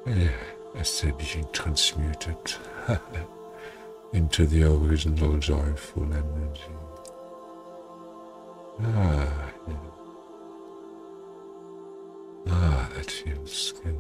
Yeah, 0.08 0.80
as 0.80 1.02
they're 1.02 1.14
being 1.14 1.46
transmuted 1.54 2.56
into 4.14 4.48
the 4.48 4.64
original 4.64 5.38
joyful 5.38 6.06
energy. 6.06 6.76
Ah, 8.82 9.52
yeah. 9.68 9.76
Ah, 12.50 12.90
that 12.96 13.12
feels 13.12 13.74
good. 13.84 14.00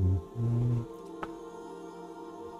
Mm-hmm. 0.00 0.82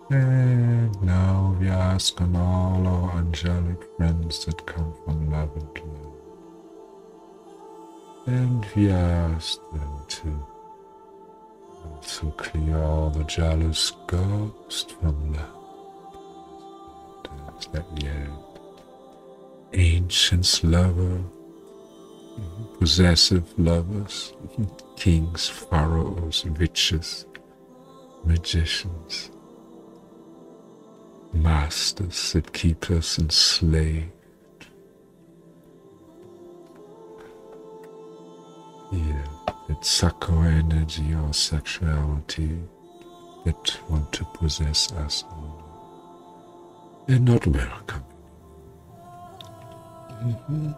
And 0.09 1.03
now 1.03 1.36
we 1.59 1.69
ask 1.69 2.21
on 2.21 2.37
all 2.37 2.87
our 2.87 3.19
angelic 3.19 3.83
friends 3.97 4.45
that 4.45 4.67
come 4.67 4.93
from 5.05 5.31
love 5.31 5.51
and 5.57 5.79
love 5.89 6.17
And 8.27 8.67
we 8.75 8.91
ask 8.91 9.61
them 9.73 9.99
to 10.09 10.47
also 11.85 12.31
clear 12.33 12.79
all 12.79 13.11
the 13.11 13.25
jealous 13.25 13.93
ghosts 14.07 14.93
from 14.93 15.33
the 15.33 15.57
that 17.73 17.85
we 17.93 18.07
had. 18.07 18.31
Ancients 19.73 20.63
lover, 20.63 21.21
possessive 22.79 23.47
lovers, 23.59 24.33
kings, 24.97 25.49
pharaohs, 25.49 26.45
witches, 26.59 27.27
magicians, 28.25 29.31
masters 31.37 32.33
that 32.33 32.53
keep 32.53 32.91
us 32.91 33.19
enslaved. 33.19 34.11
That 39.69 39.85
suck 39.85 40.31
our 40.31 40.47
energy 40.47 41.13
or 41.13 41.33
sexuality 41.35 42.57
that 43.45 43.79
want 43.91 44.13
to 44.13 44.25
possess 44.27 44.93
us 44.93 45.25
all. 45.29 47.05
They're 47.09 47.19
not 47.19 47.45
welcome. 47.49 48.05
Mm-hmm. 50.09 50.71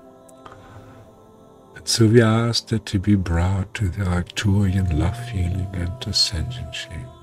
And 1.77 1.87
so 1.87 2.07
we 2.07 2.23
ask 2.23 2.69
that 2.69 2.87
to 2.87 2.99
be 2.99 3.15
brought 3.15 3.75
to 3.75 3.91
the 3.91 4.05
Arcturian 4.05 4.99
love 4.99 5.19
feeling 5.29 5.69
and 5.75 5.93
ascension 6.07 6.73
shapes. 6.73 7.18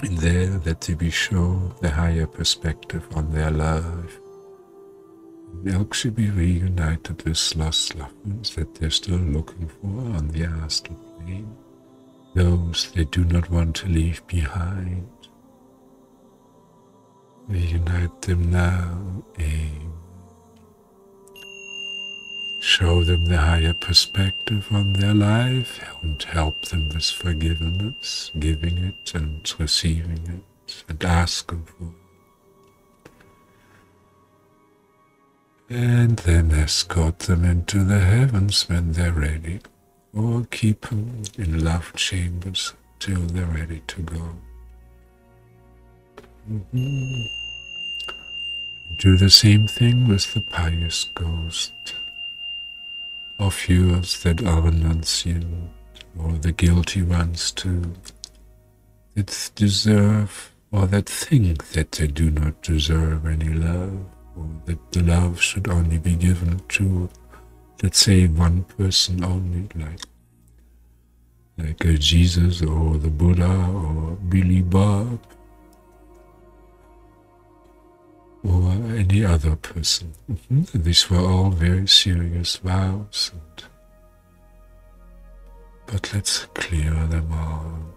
In 0.00 0.16
there 0.16 0.58
that 0.58 0.80
they 0.80 0.94
be 0.94 1.10
shown 1.10 1.74
the 1.80 1.90
higher 1.90 2.26
perspective 2.26 3.06
on 3.14 3.32
their 3.32 3.50
life. 3.50 4.18
Elk 5.68 5.94
should 5.94 6.16
be 6.16 6.30
reunited 6.30 7.22
with 7.22 7.56
lost 7.56 7.94
loved 7.94 8.26
ones 8.26 8.54
that 8.56 8.74
they're 8.74 8.90
still 8.90 9.18
looking 9.18 9.68
for 9.68 10.16
on 10.16 10.28
the 10.28 10.44
astral 10.44 10.96
plane. 10.96 11.54
Those 12.34 12.90
they 12.92 13.04
do 13.04 13.24
not 13.24 13.50
want 13.50 13.76
to 13.76 13.88
leave 13.88 14.26
behind. 14.26 15.06
Reunite 17.46 18.22
them 18.22 18.50
now, 18.50 19.22
aim. 19.38 19.91
Show 22.62 23.02
them 23.02 23.24
the 23.24 23.38
higher 23.38 23.74
perspective 23.74 24.68
on 24.70 24.92
their 24.92 25.14
life 25.14 25.84
and 26.00 26.22
help 26.22 26.66
them 26.66 26.90
with 26.90 27.10
forgiveness, 27.10 28.30
giving 28.38 28.78
it 28.78 29.12
and 29.16 29.52
receiving 29.58 30.44
it 30.68 30.84
and 30.88 31.04
asking 31.04 31.64
for 31.64 31.92
it. 35.68 35.74
And 35.74 36.16
then 36.20 36.52
escort 36.52 37.18
them 37.18 37.44
into 37.44 37.82
the 37.82 37.98
heavens 37.98 38.68
when 38.68 38.92
they're 38.92 39.10
ready, 39.10 39.58
or 40.14 40.46
keep 40.52 40.82
them 40.82 41.24
in 41.36 41.64
love 41.64 41.92
chambers 41.96 42.74
till 43.00 43.22
they're 43.22 43.44
ready 43.44 43.82
to 43.88 44.02
go. 44.02 44.36
Mm-hmm. 46.48 47.22
Do 48.98 49.16
the 49.16 49.30
same 49.30 49.66
thing 49.66 50.06
with 50.06 50.32
the 50.32 50.42
pious 50.42 51.10
ghost 51.12 51.72
of 53.38 53.68
yours 53.68 54.22
that 54.22 54.42
are 54.42 54.62
renunciant, 54.62 55.68
or 56.18 56.32
the 56.32 56.52
guilty 56.52 57.02
ones 57.02 57.50
too, 57.52 57.92
that 59.14 59.50
deserve 59.54 60.52
or 60.70 60.86
that 60.86 61.08
think 61.08 61.68
that 61.72 61.92
they 61.92 62.06
do 62.06 62.30
not 62.30 62.62
deserve 62.62 63.26
any 63.26 63.52
love, 63.52 64.04
or 64.36 64.48
that 64.64 64.92
the 64.92 65.02
love 65.02 65.40
should 65.40 65.68
only 65.68 65.98
be 65.98 66.14
given 66.14 66.58
to, 66.68 67.08
let's 67.82 67.98
say, 67.98 68.26
one 68.26 68.64
person 68.64 69.22
only, 69.22 69.68
like 69.74 70.00
like 71.58 71.84
a 71.84 71.98
Jesus 71.98 72.62
or 72.62 72.96
the 72.96 73.10
Buddha 73.10 73.46
or 73.46 74.16
Billy 74.28 74.62
Bob 74.62 75.20
or 78.44 78.72
any 78.96 79.24
other 79.24 79.56
person. 79.56 80.12
Mm-hmm. 80.30 80.82
These 80.82 81.10
were 81.10 81.18
all 81.18 81.50
very 81.50 81.86
serious 81.86 82.56
vows. 82.56 83.30
And, 83.32 83.64
but 85.86 86.12
let's 86.14 86.46
clear 86.54 86.92
them 87.06 87.32
all. 87.32 87.92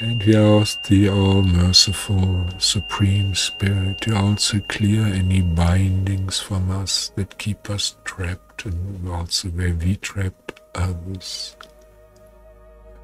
And 0.00 0.22
we 0.24 0.34
ask 0.34 0.82
the 0.84 1.10
all 1.10 1.42
merciful 1.42 2.48
Supreme 2.58 3.34
Spirit 3.34 4.00
to 4.00 4.16
also 4.16 4.58
clear 4.60 5.04
any 5.04 5.42
bindings 5.42 6.40
from 6.40 6.70
us 6.70 7.12
that 7.16 7.36
keep 7.36 7.68
us 7.68 7.96
trapped 8.04 8.64
and 8.64 9.06
also 9.10 9.48
where 9.50 9.74
we 9.74 9.96
trapped 9.96 10.58
others. 10.74 11.54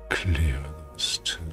Clear 0.09 0.59
those 0.93 1.19
too 1.23 1.53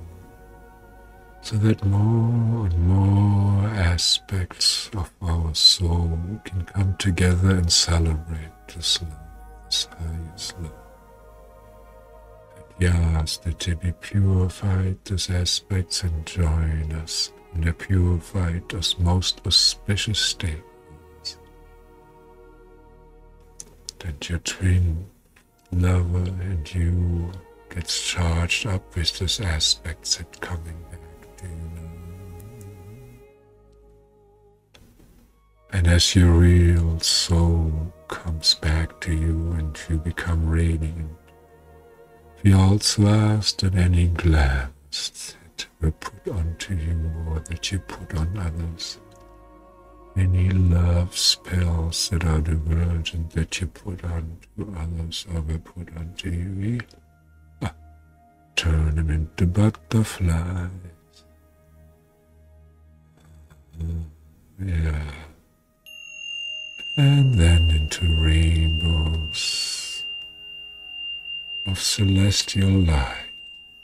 so 1.44 1.58
that 1.58 1.84
more 1.84 2.68
and 2.68 2.80
more 2.88 3.68
aspects 3.68 4.90
of 4.96 5.12
our 5.22 5.54
soul 5.54 6.18
can 6.46 6.64
come 6.64 6.96
together 6.98 7.58
and 7.58 7.70
celebrate 7.70 8.68
this 8.74 9.02
love, 9.02 9.12
this 9.66 9.90
highest 10.00 10.56
love. 10.62 10.72
And 12.56 12.66
yes, 12.80 13.38
that 13.38 13.60
they 13.60 13.74
be 13.74 13.92
purified, 13.92 15.04
these 15.04 15.30
aspects, 15.30 16.04
and 16.04 16.26
join 16.26 16.94
us 16.94 17.34
in 17.54 17.62
the 17.66 17.74
purified, 17.74 18.74
as 18.74 18.98
most 18.98 19.42
auspicious 19.46 20.20
state. 20.20 20.64
That 24.00 24.30
your 24.30 24.40
twin 24.40 25.06
lover 25.74 26.30
and 26.42 26.74
you 26.74 27.32
gets 27.70 28.02
charged 28.02 28.66
up 28.66 28.96
with 28.96 29.20
these 29.20 29.42
aspects 29.42 30.18
that 30.18 30.40
coming 30.40 30.78
and 35.74 35.88
as 35.88 36.16
your 36.16 36.32
real 36.32 37.00
soul 37.00 37.92
comes 38.08 38.54
back 38.54 39.02
to 39.02 39.12
you 39.12 39.52
and 39.58 39.78
you 39.90 39.98
become 39.98 40.48
radiant, 40.48 41.10
we 42.44 42.54
also 42.54 43.08
ask 43.08 43.58
that 43.58 43.76
any 43.76 44.08
glance 44.08 45.36
that 45.58 45.66
were 45.82 45.92
put 45.92 46.34
onto 46.34 46.76
you 46.76 47.12
or 47.28 47.40
that 47.50 47.72
you 47.72 47.80
put 47.80 48.16
on 48.16 48.38
others, 48.38 49.00
any 50.16 50.52
love 50.52 51.18
spells 51.18 52.10
that 52.10 52.24
are 52.24 52.40
divergent 52.40 53.32
that 53.32 53.60
you 53.60 53.66
put 53.66 54.04
onto 54.06 54.76
others 54.78 55.26
or 55.34 55.42
were 55.42 55.58
put 55.58 55.90
onto 55.98 56.30
you, 56.30 56.80
ah, 57.64 57.74
turn 58.56 58.96
them 58.96 59.10
into 59.10 59.48
butterflies 59.48 60.70
yeah. 64.60 65.12
And 66.96 67.34
then 67.34 67.72
into 67.72 68.06
rainbows 68.22 70.04
of 71.66 71.80
celestial 71.80 72.70
light 72.70 73.32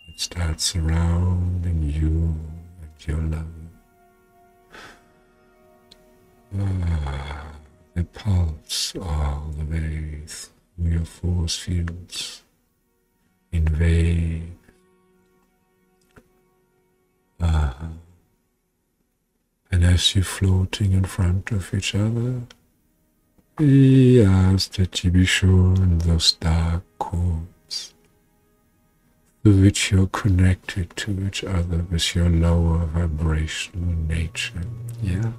that 0.08 0.20
start 0.20 0.62
surrounding 0.62 1.82
you 1.84 2.36
and 2.82 3.08
your 3.08 3.22
love. 3.22 3.46
Ah, 6.60 7.52
they 7.96 8.04
pulse 8.04 8.94
all 9.02 9.54
the 9.58 9.66
way 9.66 10.22
through 10.28 10.92
your 10.92 11.06
force 11.06 11.58
fields 11.58 12.44
in 13.52 13.66
waves. 13.80 14.56
Ah 17.42 17.90
and 19.72 19.84
as 19.84 20.16
you're 20.16 20.24
floating 20.24 20.94
in 20.94 21.06
front 21.06 21.52
of 21.52 21.74
each 21.74 21.94
other, 21.96 22.42
we 23.58 24.24
ask 24.26 24.74
that 24.74 25.04
you 25.04 25.12
be 25.12 25.26
sure 25.26 25.76
in 25.76 26.00
those 26.00 26.34
dark 26.34 26.84
cords 26.98 27.94
through 29.44 29.62
which 29.62 29.92
you're 29.92 30.08
connected 30.08 30.96
to 30.96 31.26
each 31.28 31.44
other 31.44 31.86
with 31.92 32.16
your 32.16 32.30
lower 32.30 32.86
vibrational 32.86 33.96
nature. 34.08 34.64
Yeah? 35.02 35.32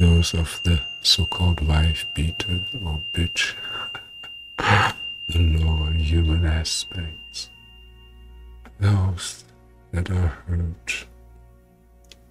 Those 0.00 0.34
of 0.34 0.60
the 0.64 0.80
so-called 1.02 1.66
wife 1.66 2.04
beater 2.14 2.60
or 2.84 3.02
bitch. 3.14 3.54
the 5.28 5.38
lower 5.38 5.92
human 5.92 6.44
aspects. 6.44 7.50
Those 8.80 9.44
that 9.92 10.10
are 10.10 10.32
hurt 10.46 11.06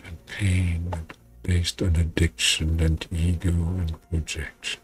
and 0.07 0.25
pain 0.25 0.93
based 1.43 1.81
on 1.81 1.95
addiction 1.95 2.79
and 2.79 3.05
ego 3.11 3.49
and 3.49 4.09
projection. 4.09 4.81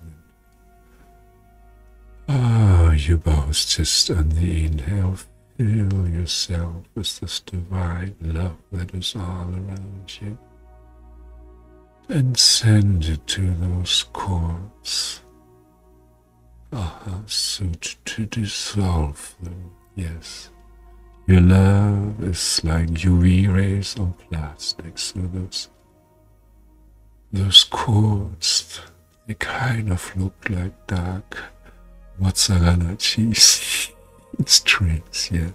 Ah, 2.29 2.91
you 2.91 3.17
both 3.17 3.67
just 3.67 4.09
on 4.11 4.29
the 4.29 4.65
inhale 4.65 5.17
fill 5.57 6.07
yourself 6.07 6.75
with 6.95 7.19
this 7.19 7.39
divine 7.41 8.15
love 8.21 8.57
that 8.71 8.93
is 8.93 9.15
all 9.15 9.49
around 9.49 10.17
you 10.21 10.37
and 12.09 12.37
send 12.37 13.05
it 13.05 13.25
to 13.27 13.53
those 13.55 14.05
cords 14.13 15.21
uh, 16.73 16.89
so 17.27 17.65
to 18.05 18.25
dissolve 18.25 19.35
them, 19.41 19.71
yes. 19.95 20.49
Your 21.25 21.41
love 21.41 22.21
is 22.23 22.61
like 22.63 22.89
UV 22.89 23.53
rays 23.53 23.97
on 23.97 24.13
plastic, 24.29 24.97
so 24.97 25.19
those 25.21 25.69
those 27.31 27.63
cords 27.63 28.81
they 29.25 29.33
kind 29.35 29.91
of 29.91 30.15
look 30.17 30.49
like 30.49 30.87
dark 30.87 31.37
mozzarella 32.19 32.95
cheese 32.97 33.89
strings, 34.45 35.29
yeah. 35.31 35.51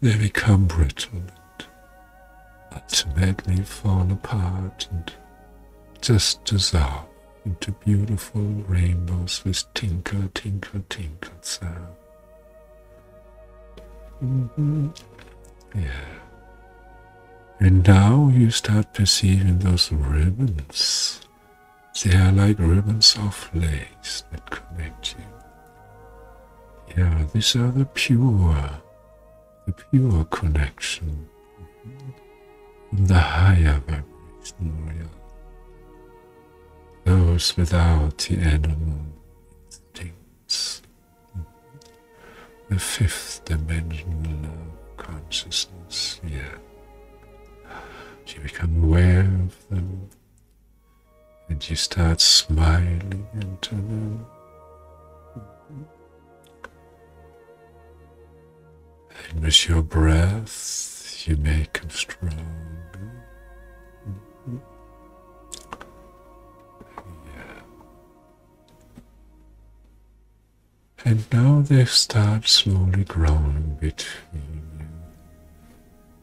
They 0.00 0.16
become 0.16 0.66
brittle 0.66 1.20
and 1.20 1.66
ultimately 2.74 3.62
fall 3.62 4.10
apart 4.10 4.88
and 4.90 5.12
just 6.00 6.44
dissolve 6.44 7.06
into 7.44 7.70
beautiful 7.72 8.42
rainbows 8.42 9.44
with 9.44 9.64
tinkle, 9.74 10.28
tinkle, 10.34 10.82
tinkle 10.88 11.34
sound. 11.40 11.94
Mm-hmm. 14.22 14.88
Yeah. 15.74 16.16
And 17.60 17.86
now 17.86 18.28
you 18.32 18.50
start 18.50 18.92
perceiving 18.92 19.58
those 19.58 19.90
ribbons. 19.92 21.20
They 22.04 22.14
are 22.16 22.32
like 22.32 22.58
ribbons 22.58 23.16
of 23.18 23.50
lace 23.54 24.24
that 24.30 24.50
connect 24.50 25.14
you. 25.18 25.24
Yeah, 26.96 27.24
these 27.32 27.56
are 27.56 27.70
the 27.70 27.86
pure, 27.86 28.70
the 29.66 29.72
pure 29.72 30.24
connection, 30.26 31.28
the 32.92 33.18
higher 33.18 33.80
vibration 33.86 34.86
realm. 34.86 35.10
Those 37.04 37.56
without 37.56 38.18
the 38.18 38.38
animal 38.38 39.06
the 42.68 42.78
fifth 42.78 43.44
dimensional 43.44 44.44
of 44.44 44.96
consciousness, 44.96 46.20
yeah. 46.26 46.56
You 48.26 48.40
become 48.40 48.82
aware 48.82 49.20
of 49.20 49.68
them 49.68 50.10
and 51.48 51.70
you 51.70 51.76
start 51.76 52.20
smiling 52.20 53.26
into 53.34 53.74
them. 53.76 54.26
And 59.30 59.42
with 59.42 59.68
your 59.68 59.82
breath, 59.82 61.24
you 61.26 61.36
make 61.36 61.80
them 61.80 61.90
stronger. 61.90 62.42
And 71.06 71.24
now 71.32 71.60
they 71.60 71.84
start 71.84 72.48
slowly 72.48 73.04
growing 73.04 73.76
between 73.80 74.60
you. 74.76 74.86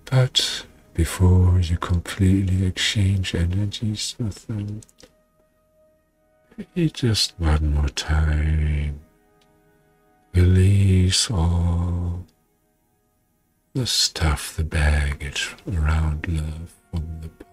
But 0.04 0.66
before 0.94 1.62
you 1.62 1.78
completely 1.78 2.66
exchange 2.66 3.34
energies 3.34 4.14
with 4.20 4.46
them, 4.48 4.82
just 6.76 7.34
one 7.38 7.74
more 7.74 7.88
time. 7.88 9.00
Release 10.36 11.32
all 11.32 12.26
the 13.74 13.88
stuff, 13.88 14.54
the 14.58 14.66
baggage 14.66 15.56
around 15.66 16.28
love 16.28 16.74
from 16.92 17.22
the 17.22 17.30
past. 17.30 17.50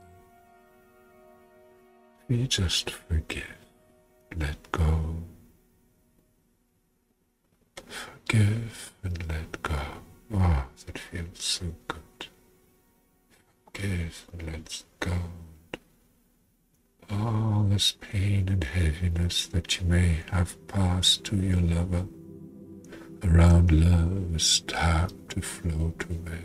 We 2.29 2.49
just 2.49 2.91
forgive, 2.91 3.57
let 4.37 4.73
go 4.73 5.23
Forgive 8.31 8.93
and 9.03 9.29
let 9.29 9.61
go. 9.61 9.75
Oh, 10.33 10.65
that 10.87 10.97
feels 10.97 11.27
so 11.35 11.65
good. 11.89 12.27
Forgive 13.65 14.27
and 14.33 14.53
let 14.53 14.85
go. 15.01 15.17
All 17.11 17.67
this 17.69 17.97
pain 18.01 18.49
and 18.49 18.63
heaviness 18.63 19.49
that 19.49 19.81
you 19.81 19.87
may 19.89 20.19
have 20.31 20.55
passed 20.69 21.25
to 21.25 21.37
your 21.39 21.61
lover 21.61 22.07
around 23.25 23.73
love 23.73 24.37
is 24.37 24.45
start 24.45 25.13
to 25.31 25.43
float 25.43 26.05
away. 26.09 26.45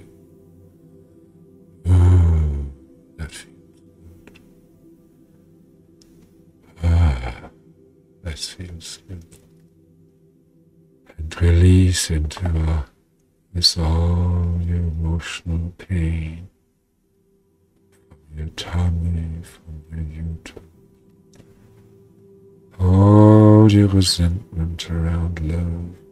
Oh, 1.86 2.66
that 3.18 3.32
feels 3.32 3.82
good. 4.26 4.40
Ah, 6.84 7.52
that 8.24 8.40
feels 8.40 8.98
good 9.08 9.45
and 11.18 11.42
release 11.42 12.10
into 12.10 12.46
uh, 12.46 12.84
this 13.54 13.78
all 13.78 14.60
your 14.64 14.78
emotional 14.78 15.72
pain 15.78 16.50
from 17.90 18.38
your 18.38 18.48
tummy, 18.50 19.42
from 19.44 19.84
your 19.92 20.24
uterus, 20.24 20.64
all 22.80 23.72
your 23.72 23.88
resentment 23.88 24.90
around 24.92 25.40
love. 25.40 26.05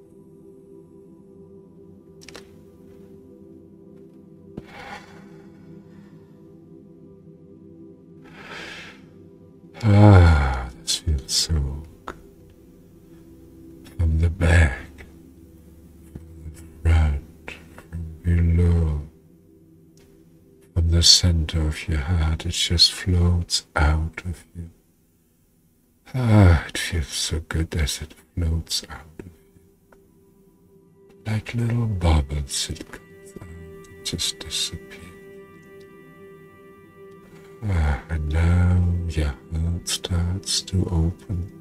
Just 22.54 22.92
floats 22.94 23.66
out 23.76 24.22
of 24.26 24.46
you. 24.56 24.70
Ah, 26.14 26.66
it 26.68 26.78
feels 26.78 27.08
so 27.08 27.40
good 27.40 27.74
as 27.76 28.02
it 28.02 28.14
floats 28.36 28.84
out 28.90 29.02
of 29.20 29.26
you. 29.26 29.32
Like 31.26 31.56
little 31.56 31.88
bubbles, 31.88 32.70
it 32.70 32.86
comes 32.92 33.34
out, 33.42 34.06
just 34.06 34.38
disappears. 34.40 35.00
Ah, 37.68 38.02
and 38.10 38.30
now 38.30 38.84
your 39.10 39.34
heart 39.52 39.88
starts 39.88 40.62
to 40.62 40.86
open. 40.92 41.52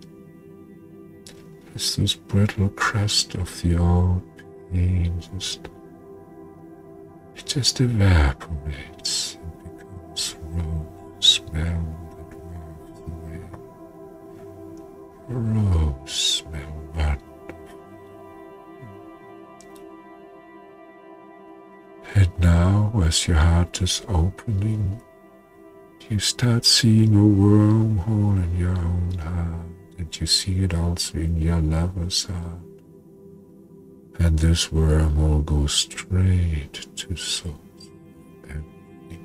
As 1.75 1.97
this 1.97 2.15
brittle 2.15 2.69
crust 2.71 3.35
of 3.37 3.63
the 3.63 3.79
old 3.79 4.23
pain 4.71 5.23
just 5.39 5.69
it 7.35 7.47
just 7.47 7.81
evaporates 7.81 9.32
as 23.23 23.29
your 23.29 23.37
heart 23.37 23.81
is 23.81 24.03
opening, 24.09 25.01
you 26.11 26.19
start 26.19 26.65
seeing 26.65 27.15
a 27.15 27.19
wormhole 27.19 28.43
in 28.43 28.57
your 28.59 28.77
own 28.77 29.17
heart, 29.19 29.99
and 29.99 30.21
you 30.21 30.27
see 30.27 30.65
it 30.65 30.75
also 30.75 31.19
in 31.19 31.41
your 31.41 31.61
lover's 31.61 32.27
heart. 32.27 32.59
And 34.19 34.37
this 34.37 34.69
wormhole 34.69 35.45
goes 35.45 35.73
straight 35.73 36.73
to 36.97 37.17
source 37.17 37.91
everything, 38.51 39.25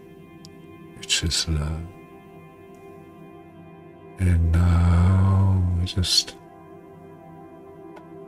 which 0.97 1.23
is 1.23 1.47
love. 1.49 1.81
And 4.19 4.51
now 4.51 5.63
just 5.86 6.36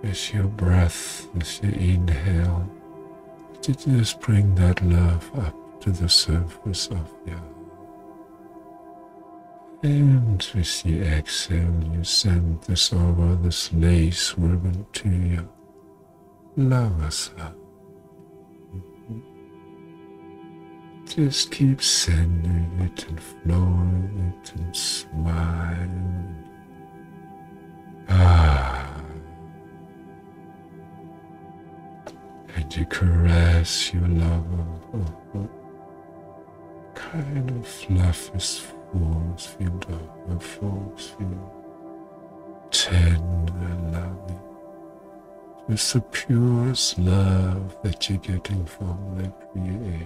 with 0.01 0.34
your 0.34 0.45
breath, 0.45 1.27
with 1.36 1.63
your 1.63 1.73
inhale, 1.73 2.67
just 3.62 4.19
bring 4.21 4.55
that 4.55 4.82
love 4.84 5.29
up 5.38 5.59
to 5.82 5.92
the 5.92 6.10
surface 6.10 6.88
of 6.88 7.13
your 7.26 7.42
and 9.82 10.46
with 10.54 10.84
the 10.84 11.02
exhale, 11.04 11.84
you 11.94 12.04
send 12.04 12.62
this 12.63 12.92
over 12.92 13.36
this 13.36 13.72
lace 13.72 14.38
ribbon 14.38 14.86
to 14.92 15.10
your 15.10 15.48
Lavasa. 16.58 17.54
Just 21.06 21.52
keep 21.52 21.82
sending 21.82 22.78
it 22.82 23.08
and 23.08 23.22
flowing 23.22 24.34
it 24.44 24.52
and 24.56 24.76
smiling. 24.76 26.46
Ah. 28.10 29.02
And 32.56 32.76
you 32.76 32.86
caress 32.86 33.94
your 33.94 34.08
lover. 34.10 35.59
Kind 37.12 37.50
of 37.50 37.67
fluff 37.67 38.36
is 38.36 38.60
force 38.91 39.48
field 39.48 39.86
a 40.30 40.39
force 40.39 41.15
field. 41.17 41.52
tender 42.69 43.54
loving, 43.91 44.39
It's 45.69 45.93
the 45.93 46.02
purest 46.02 47.00
love 47.00 47.76
that 47.82 48.08
you're 48.10 48.19
getting 48.19 48.63
from 48.65 48.98
the 49.17 49.30
Creator. 49.52 50.06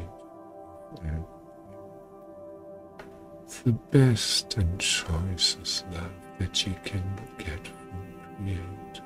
It's 3.43 3.61
the 3.63 3.73
best 3.73 4.55
and 4.57 4.79
choicest 4.79 5.85
love 5.91 6.11
that 6.39 6.65
you 6.65 6.73
can 6.85 7.03
get 7.37 7.67
from 7.67 8.35
Creator. 8.37 9.03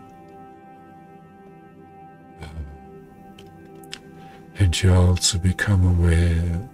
And 4.60 4.84
you 4.84 4.94
also 4.94 5.40
become 5.40 5.84
aware 5.86 6.70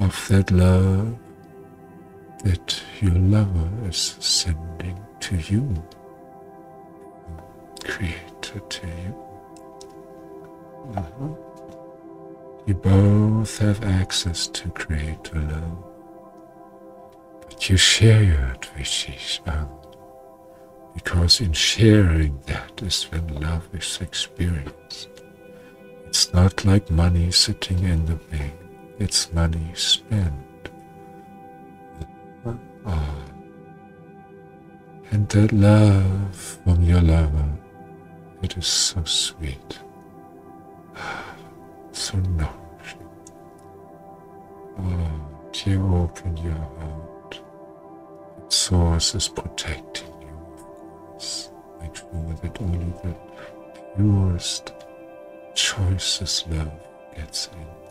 of 0.00 0.28
that 0.28 0.50
love 0.50 1.16
that 2.44 2.82
your 3.00 3.14
lover 3.14 3.68
is 3.88 4.16
sending 4.20 4.98
to 5.20 5.36
you, 5.36 5.82
Creator 7.84 8.60
to 8.68 8.86
you. 8.86 9.24
Uh-huh. 10.96 11.34
You 12.66 12.74
both 12.74 13.58
have 13.58 13.82
access 13.84 14.46
to 14.48 14.68
Creator 14.70 15.40
love, 15.40 15.84
but 17.48 17.68
you 17.68 17.76
share 17.76 18.52
it 18.52 18.68
with 18.76 19.08
each 19.08 19.40
other. 19.46 19.68
Because 20.94 21.40
in 21.40 21.52
sharing 21.52 22.40
that 22.46 22.82
is 22.82 23.04
when 23.04 23.40
love 23.40 23.68
is 23.72 23.98
experienced. 24.00 25.08
It's 26.06 26.32
not 26.32 26.64
like 26.64 26.90
money 26.90 27.30
sitting 27.30 27.84
in 27.84 28.04
the 28.06 28.16
bank, 28.16 28.57
it's 28.98 29.32
money 29.32 29.70
spent. 29.74 30.70
Ah. 32.84 33.24
And 35.10 35.28
that 35.30 35.52
love 35.52 36.36
from 36.64 36.82
your 36.82 37.00
lover, 37.00 37.48
it 38.42 38.56
is 38.56 38.66
so 38.66 39.02
sweet, 39.04 39.78
so 41.92 42.18
nourishing. 42.18 43.08
Oh, 44.78 45.28
you 45.64 45.96
open 45.96 46.36
your 46.36 46.52
heart. 46.52 47.40
Its 48.44 48.56
source 48.56 49.14
is 49.14 49.28
protecting 49.28 50.12
you, 50.20 50.36
of 50.54 50.64
course. 50.64 51.50
Make 51.80 51.96
sure 51.96 52.38
that 52.42 52.60
only 52.60 52.92
the 53.02 53.14
purest 53.96 54.72
choicest 55.54 56.48
love 56.50 56.72
gets 57.16 57.48
in. 57.48 57.87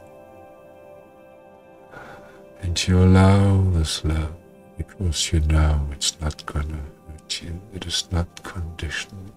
And 2.61 2.87
you 2.87 3.03
allow 3.03 3.61
this 3.71 4.03
love 4.03 4.33
because 4.77 5.31
you 5.31 5.39
know 5.41 5.87
it's 5.91 6.19
not 6.19 6.45
gonna 6.45 6.79
hurt 7.07 7.41
you. 7.41 7.59
It 7.73 7.85
is 7.85 8.07
not 8.11 8.43
conditional. 8.43 9.33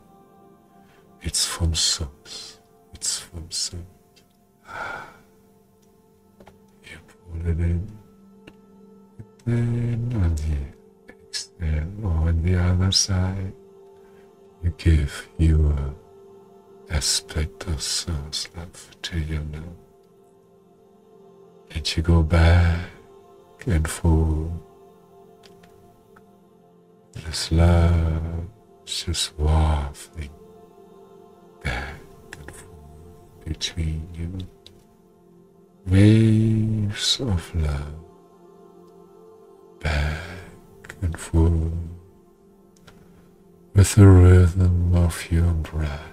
It's 1.22 1.44
from 1.44 1.74
source. 1.74 2.58
It's 2.94 3.18
from 3.18 3.50
source. 3.50 3.82
Ah. 4.66 5.06
You 6.84 6.98
pull 7.08 7.40
it 7.50 7.60
in. 7.60 7.98
And 9.46 10.10
then 10.12 10.22
on 10.22 10.34
the 10.36 11.12
exhale 11.12 11.88
or 12.04 12.28
on 12.28 12.42
the 12.42 12.56
other 12.56 12.92
side, 12.92 13.52
you 14.62 14.74
give 14.76 15.28
your 15.38 15.94
aspect 16.90 17.66
of 17.66 17.80
source 17.82 18.48
love 18.56 18.96
to 19.02 19.18
your 19.18 19.40
love. 19.52 19.76
And 21.70 21.96
you 21.96 22.02
go 22.02 22.22
back 22.22 22.80
and 23.66 23.88
forth. 23.88 24.50
This 27.12 27.52
love 27.52 28.46
is 28.86 29.04
just 29.04 29.38
wafting 29.38 30.30
back 31.62 31.94
and 32.38 32.50
forth 32.52 33.44
between 33.44 34.08
you. 34.14 34.38
Waves 35.86 37.20
of 37.20 37.54
love 37.54 37.94
back 39.80 40.94
and 41.02 41.18
forth 41.18 41.72
with 43.74 43.94
the 43.94 44.06
rhythm 44.06 44.94
of 44.94 45.30
your 45.30 45.52
breath 45.54 46.12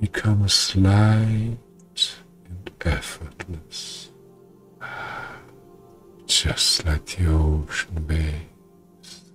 becomes 0.00 0.74
light 0.76 1.58
and 2.48 2.70
effortless, 2.84 4.11
just 6.26 6.84
like 6.84 7.04
the 7.06 7.26
ocean 7.26 8.06
waves. 8.08 9.32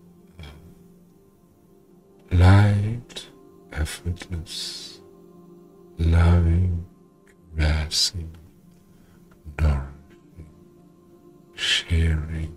Light, 2.32 3.28
effortless, 3.72 5.00
loving, 5.98 6.86
caressing, 7.56 8.36
nourishing, 9.60 10.50
sharing. 11.56 12.56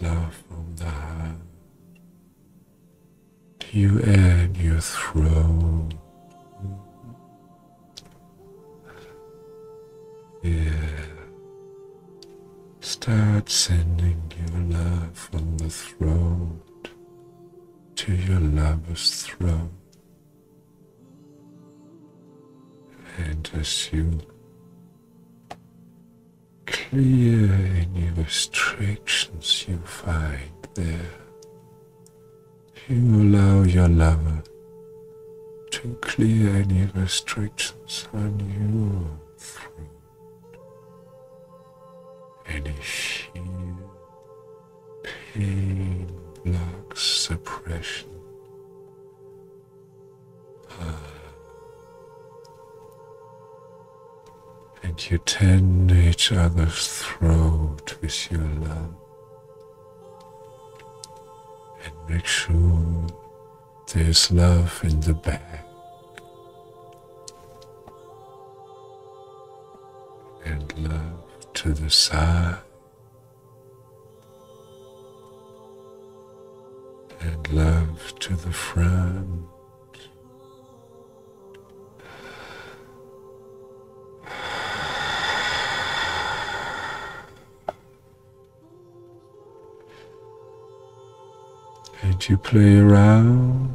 Love 0.00 0.34
from 0.48 0.76
the 0.76 0.84
heart, 0.84 1.36
you 3.72 4.00
add 4.02 4.56
your 4.56 4.80
throat. 4.80 5.90
Yeah. 10.42 11.06
Start 12.80 13.48
sending 13.50 14.32
your 14.38 14.78
love 14.78 15.16
from 15.16 15.58
the 15.58 15.68
throat 15.68 16.90
to 17.96 18.14
your 18.14 18.40
lover's 18.40 19.22
throat. 19.22 19.70
and 23.18 23.50
as 23.54 23.92
you 23.92 24.20
clear 26.66 27.52
any 27.52 28.08
restrictions 29.30 29.68
you 29.68 29.78
find 29.84 30.50
there, 30.74 31.10
you 32.88 33.22
allow 33.22 33.62
your 33.62 33.88
lover 33.88 34.42
to 35.70 35.98
clear 36.00 36.56
any 36.56 36.88
restrictions 36.94 38.08
on 38.12 38.38
your 38.58 39.18
throat, 39.38 40.56
any 42.48 42.72
fear, 42.72 43.42
pain, 45.02 46.10
blocks, 46.44 47.02
suppression. 47.02 48.08
Uh, 50.80 50.96
and 54.82 55.10
you 55.10 55.18
tend 55.18 55.92
each 55.92 56.32
other's 56.32 56.88
throat 56.88 57.96
with 58.00 58.32
your 58.32 58.40
love. 58.40 58.94
Make 62.10 62.26
sure 62.26 63.06
there's 63.92 64.32
love 64.32 64.80
in 64.82 64.98
the 65.00 65.14
back. 65.14 65.64
And 70.44 70.66
love 70.78 71.52
to 71.54 71.72
the 71.72 71.88
side. 71.88 72.58
And 77.20 77.52
love 77.52 78.12
to 78.18 78.34
the 78.34 78.52
front. 78.52 79.44
You 92.28 92.36
play 92.36 92.78
around 92.78 93.70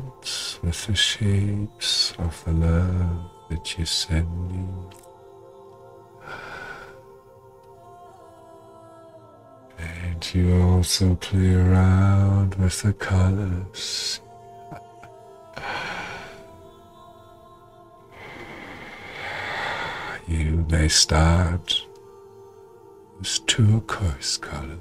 with 0.62 0.86
the 0.88 0.96
shapes 0.96 2.14
of 2.18 2.42
the 2.46 2.52
love 2.52 3.32
that 3.50 3.78
you're 3.78 3.86
sending. 3.86 4.94
And 9.78 10.34
you 10.34 10.62
also 10.62 11.16
play 11.16 11.56
around 11.56 12.56
with 12.56 12.82
the 12.82 12.94
colors. 12.94 14.22
You 20.28 20.66
may 20.70 20.88
start 20.88 21.86
with 23.20 23.46
two 23.48 23.82
turquoise 23.82 24.38
color. 24.38 24.80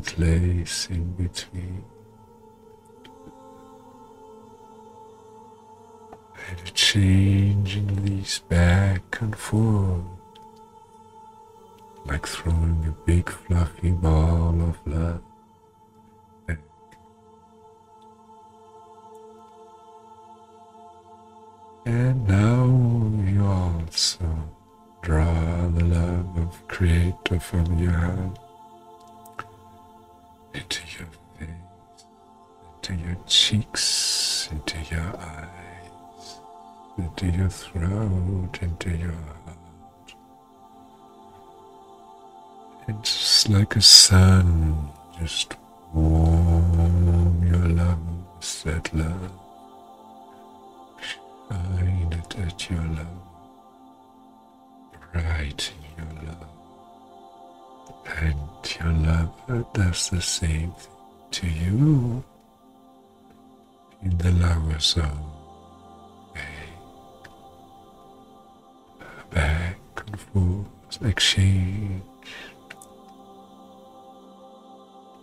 Place 0.00 0.88
in 0.90 1.12
between. 1.12 1.84
And 6.48 6.74
changing 6.74 8.04
these 8.04 8.40
back 8.48 9.20
and 9.20 9.36
forth, 9.36 10.04
like 12.06 12.26
throwing 12.26 12.84
a 12.88 13.06
big 13.06 13.28
fluffy 13.28 13.90
ball 13.90 14.60
of 14.62 14.78
love 14.86 15.22
back. 16.46 16.58
And 21.86 22.26
now 22.26 22.64
you 23.30 23.46
also 23.46 24.26
draw 25.02 25.68
the 25.68 25.84
love 25.84 26.36
of 26.38 26.68
Creator 26.68 27.40
from 27.40 27.78
your 27.78 27.92
heart 27.92 28.38
into 30.54 30.82
your 30.98 31.08
face, 31.38 32.04
into 32.74 32.94
your 33.06 33.16
cheeks, 33.26 34.48
into 34.50 34.78
your 34.94 35.16
eyes, 35.18 36.40
into 36.98 37.26
your 37.26 37.48
throat, 37.48 38.58
into 38.60 38.90
your 38.90 39.12
heart. 39.12 40.14
It's 42.88 43.48
like 43.48 43.76
a 43.76 43.80
sun, 43.80 44.90
just 45.18 45.56
warm 45.92 47.46
your 47.46 47.68
lungs, 47.68 48.62
that 48.64 48.92
love. 48.94 49.32
Shine 51.00 52.12
it 52.12 52.38
at 52.38 52.70
your 52.70 52.84
love, 52.84 53.22
brighten 55.12 55.76
your 55.96 56.24
love 56.26 56.59
and 58.18 58.38
your 58.78 58.92
lover 58.92 59.64
does 59.74 60.10
the 60.10 60.20
same 60.20 60.72
thing 60.72 60.90
to 61.30 61.46
you 61.46 62.24
in 64.02 64.16
the 64.18 64.30
lower 64.32 64.78
zone. 64.78 65.30
Back 69.30 69.78
and 70.06 70.20
forth, 70.20 71.02
exchange. 71.02 72.02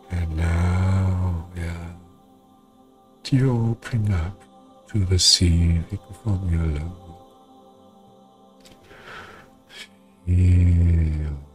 And 0.10 0.38
now, 0.38 1.50
yeah, 1.56 1.92
you 3.30 3.72
open 3.72 4.14
up 4.14 4.42
to 4.92 5.04
the 5.06 5.20
sea 5.20 5.82
from 6.24 6.50
your 6.50 6.66
lover. 6.66 7.08
Feel 10.26 11.47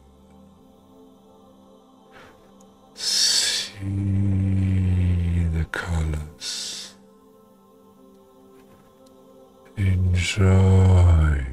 See 3.83 5.43
the 5.53 5.64
colors. 5.72 6.95
Enjoy. 9.76 11.47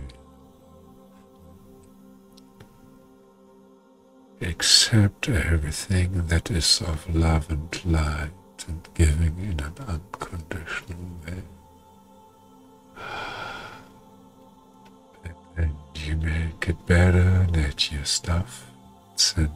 Accept 4.42 5.30
everything 5.30 6.28
that 6.28 6.52
is 6.52 6.82
of 6.82 7.16
love 7.16 7.50
and 7.50 7.86
light 7.86 8.30
and 8.68 8.88
giving 8.94 9.36
in 9.40 9.60
an 9.62 9.74
unconditional 9.88 11.00
way. 11.26 11.42
And 15.58 15.76
you 15.96 16.16
make 16.18 16.68
it 16.68 16.86
better, 16.86 17.48
let 17.52 17.92
your 17.92 18.06
stuff 18.06 18.68
send 19.16 19.50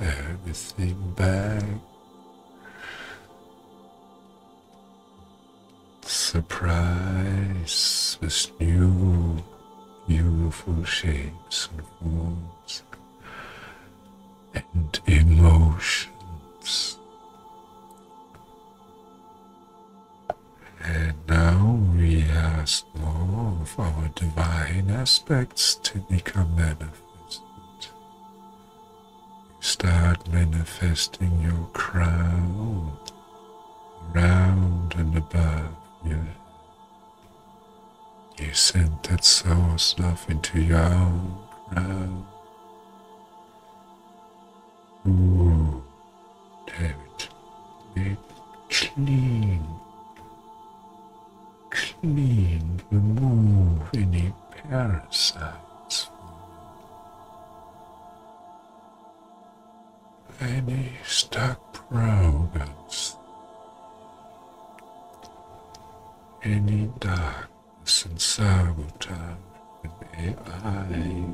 everything 0.00 1.14
back. 1.16 1.64
Surprise 6.14 8.18
with 8.20 8.60
new 8.60 9.42
beautiful 10.06 10.84
shapes 10.84 11.70
and 11.72 11.82
forms 11.98 12.82
and 14.54 15.00
emotions. 15.06 16.98
And 20.84 21.14
now 21.26 21.80
we 21.96 22.24
ask 22.24 22.84
more 22.94 23.62
of 23.62 23.80
our 23.80 24.08
divine 24.14 24.90
aspects 24.90 25.76
to 25.76 25.98
become 26.10 26.54
manifested. 26.54 27.88
Start 29.60 30.28
manifesting 30.28 31.40
your 31.40 31.70
crown 31.72 32.98
round 34.12 34.94
and 34.98 35.16
above 35.16 35.74
you. 36.04 36.26
You 38.38 38.52
send 38.54 39.02
that 39.04 39.24
source 39.24 39.98
love 39.98 40.24
into 40.28 40.60
your 40.60 40.78
own 40.78 41.38
crown. 41.68 42.26
Ooh, 45.06 45.82
David, 46.66 47.28
it 47.96 48.18
clean, 48.70 49.66
clean, 51.70 52.80
remove 52.90 53.82
any 53.94 54.32
parasites, 54.50 56.08
any 60.40 60.92
stuck 61.04 61.72
programs, 61.72 63.16
any 66.44 66.90
darkness 66.98 68.04
and 68.04 68.20
sorrow, 68.20 68.86
sabotage 69.00 69.36
and 69.84 69.92
AI. 70.18 71.26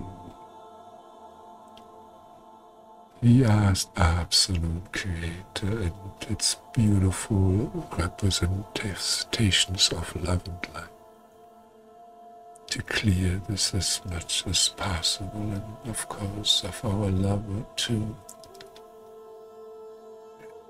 He 3.20 3.44
asked 3.44 3.90
Absolute 3.96 4.92
Creator 4.92 5.82
and 5.82 5.92
its 6.28 6.56
beautiful 6.72 7.88
representations 7.98 9.88
of 9.90 10.14
love 10.22 10.42
and 10.46 10.74
light 10.74 10.84
to 12.70 12.82
clear 12.82 13.40
this 13.48 13.74
as 13.74 14.00
much 14.10 14.46
as 14.46 14.68
possible 14.68 15.50
and 15.52 15.90
of 15.90 16.08
course 16.08 16.64
of 16.64 16.84
our 16.84 17.10
lover 17.10 17.64
too. 17.76 18.14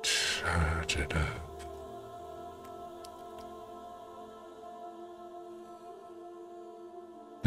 Charge 0.02 0.96
it 0.96 1.14
up. 1.14 1.47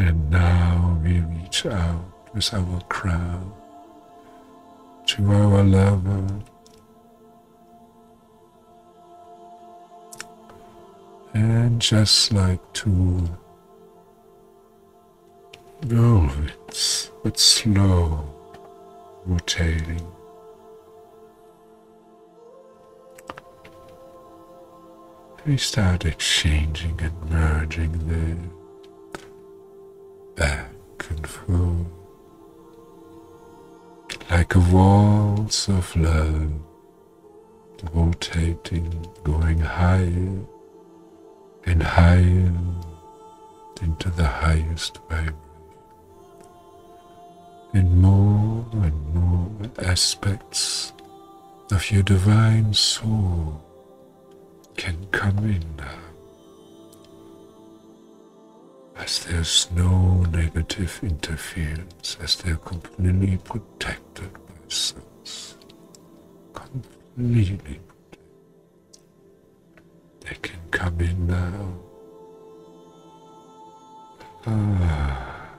And 0.02 0.32
now 0.32 1.00
we 1.04 1.20
reach 1.20 1.68
out 1.68 2.04
with 2.34 2.52
our 2.56 2.82
crown 2.90 3.54
to 5.06 5.32
our 5.32 5.64
lover. 5.64 6.28
And 11.36 11.80
just 11.80 12.34
like 12.34 12.60
two 12.74 13.30
velvets, 15.82 17.12
but 17.22 17.38
slow 17.38 18.26
rotating. 19.28 20.08
We 25.46 25.58
start 25.58 26.06
exchanging 26.06 27.00
and 27.02 27.30
merging 27.30 27.92
the 28.08 28.61
like 34.54 34.66
a 34.66 34.76
waltz 34.76 35.70
of 35.70 35.96
love, 35.96 36.52
rotating, 37.94 39.08
going 39.24 39.60
higher 39.60 40.40
and 41.66 41.82
higher 41.82 42.54
into 43.82 44.10
the 44.10 44.28
highest 44.28 45.00
vibration. 45.10 45.36
And 47.74 48.02
more 48.02 48.66
and 48.74 49.16
more 49.16 49.50
aspects 49.86 50.92
of 51.72 51.90
your 51.90 52.04
divine 52.04 52.74
soul 52.74 53.62
can 54.76 54.98
come 55.12 55.38
in 55.46 55.64
now. 55.78 56.01
As 59.02 59.26
there's 59.26 59.68
no 59.72 60.22
negative 60.26 61.00
interference, 61.02 62.18
as 62.22 62.36
they're 62.36 62.56
completely 62.58 63.38
protected 63.38 64.32
by 64.32 64.54
souls. 64.68 65.58
Completely 66.54 67.80
protected. 67.88 68.20
They 70.22 70.36
can 70.36 70.60
come 70.70 71.02
in 71.02 71.28
now. 71.28 71.74
Ah. 74.46 75.50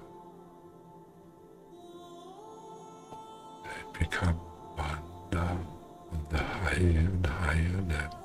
They 3.64 3.98
become 3.98 4.36
one 4.76 5.02
now 5.32 5.58
on 6.12 6.26
the 6.30 6.38
higher 6.38 7.10
levels. 7.88 7.90
Mm-hmm. 7.90 8.21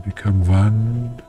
They 0.00 0.10
become 0.10 0.46
one, 0.46 1.20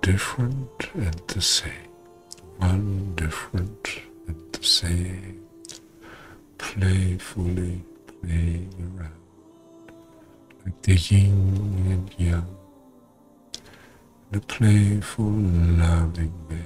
different 0.00 0.90
and 0.94 1.22
the 1.26 1.42
same. 1.42 1.88
One 2.58 3.14
different 3.14 4.00
and 4.26 4.52
the 4.52 4.62
same. 4.62 5.46
Playfully 6.56 7.84
playing 8.06 8.96
around 8.96 9.12
like 10.64 10.80
the 10.82 10.94
yin 10.94 11.86
and 11.90 12.10
yang 12.16 12.56
a 14.32 14.40
playful, 14.40 15.24
loving 15.24 16.32
way. 16.48 16.64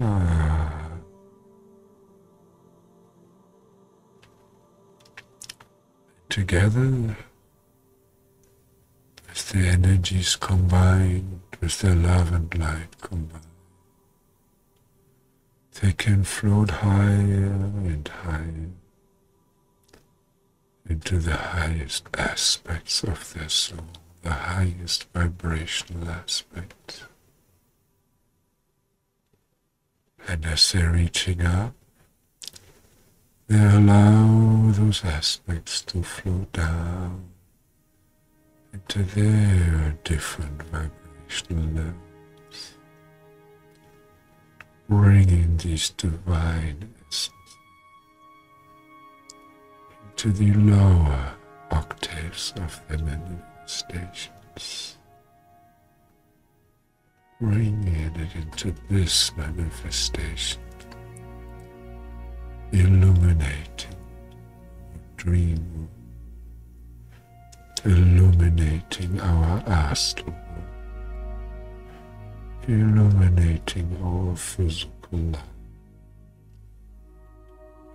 Ah. 0.00 0.83
Together, 6.34 7.16
as 9.30 9.44
the 9.52 9.60
energies 9.60 10.34
combined, 10.34 11.40
with 11.60 11.80
their 11.80 11.94
love 11.94 12.32
and 12.32 12.58
light 12.58 13.00
combined, 13.00 13.44
they 15.80 15.92
can 15.92 16.24
float 16.24 16.70
higher 16.70 17.52
and 17.86 18.08
higher 18.08 18.70
into 20.88 21.20
the 21.20 21.36
highest 21.36 22.08
aspects 22.18 23.04
of 23.04 23.32
their 23.34 23.48
soul, 23.48 23.86
the 24.22 24.32
highest 24.32 25.06
vibrational 25.12 26.10
aspect. 26.10 27.04
And 30.26 30.44
as 30.46 30.72
they're 30.72 30.90
reaching 30.90 31.42
up, 31.42 31.74
they 33.48 33.64
allow 33.76 34.70
those 34.72 35.04
aspects 35.04 35.82
to 35.82 36.02
flow 36.02 36.46
down 36.52 37.24
into 38.72 39.02
their 39.02 39.96
different 40.04 40.62
vibrational 40.64 41.68
levels, 41.74 42.78
bringing 44.88 45.56
these 45.58 45.90
divine 45.90 46.94
essence 47.08 47.56
into 50.10 50.32
the 50.32 50.52
lower 50.54 51.34
octaves 51.70 52.52
of 52.56 52.80
the 52.88 52.98
manifestations 52.98 54.96
bringing 57.40 58.16
it 58.16 58.34
into 58.36 58.74
this 58.88 59.36
manifestation, 59.36 60.60
illuminating 62.74 63.94
dream, 65.16 65.88
illuminating 67.84 69.20
our 69.20 69.62
astral 69.66 70.34
illuminating 72.66 73.96
our 74.02 74.34
physical 74.36 75.18
life, 75.18 75.42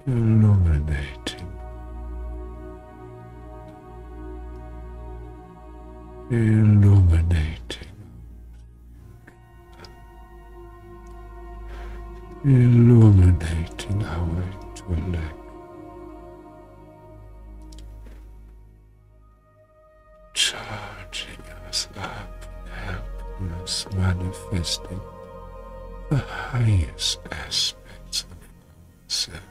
illuminating 0.06 1.52
illuminating 6.30 7.88
illuminating 12.46 14.04
our 14.06 14.59
charging 20.34 21.44
us 21.68 21.88
up 21.98 22.46
helping 22.74 23.52
us 23.62 23.86
manifesting 23.94 25.00
the 26.10 26.18
highest 26.18 27.20
aspects 27.32 28.24
of 28.24 28.38
ourselves, 29.06 29.44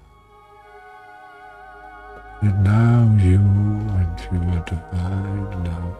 And 2.42 2.64
now 2.64 3.16
you 3.18 3.40
and 3.40 4.20
your 4.32 4.60
divine 4.66 5.64
love 5.64 5.98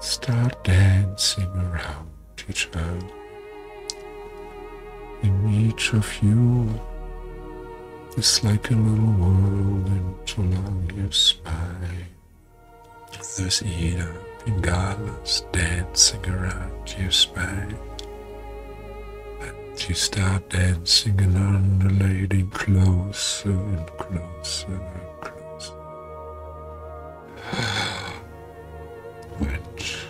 start 0.00 0.64
dancing 0.64 1.50
around 1.56 2.10
each 2.48 2.68
other. 2.74 3.08
In 5.22 5.34
each 5.48 5.94
of 5.94 6.06
you 6.22 6.68
is 8.18 8.42
like 8.44 8.70
a 8.70 8.74
little 8.74 9.12
world, 9.12 9.88
whirlwind 9.88 10.34
along 10.36 10.90
your 10.94 11.12
spine. 11.12 12.08
There's 13.38 13.62
Ida 14.46 14.54
Pingalas 14.62 15.42
dancing 15.52 16.24
around 16.26 16.94
your 16.98 17.10
spine. 17.10 17.76
And 19.40 19.88
you 19.88 19.94
start 19.94 20.48
dancing 20.50 21.20
and 21.20 21.36
undulating 21.36 22.50
closer 22.50 23.50
and 23.50 23.86
closer 23.98 24.72
and 24.72 25.20
closer. 25.20 25.74
Which 29.38 30.06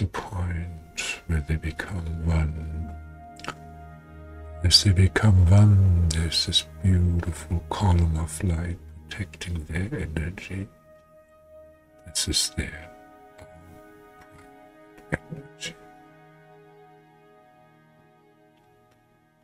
a 0.00 0.06
point 0.06 0.31
where 1.32 1.44
they 1.48 1.56
become 1.56 2.04
one. 2.26 2.94
As 4.64 4.84
they 4.84 4.92
become 4.92 5.48
one, 5.50 6.08
there's 6.10 6.46
this 6.46 6.66
beautiful 6.82 7.64
column 7.70 8.16
of 8.18 8.44
light 8.44 8.78
protecting 9.08 9.64
their 9.64 9.88
energy. 9.98 10.68
This 12.06 12.28
is 12.28 12.52
their 12.56 12.90
energy. 15.10 15.74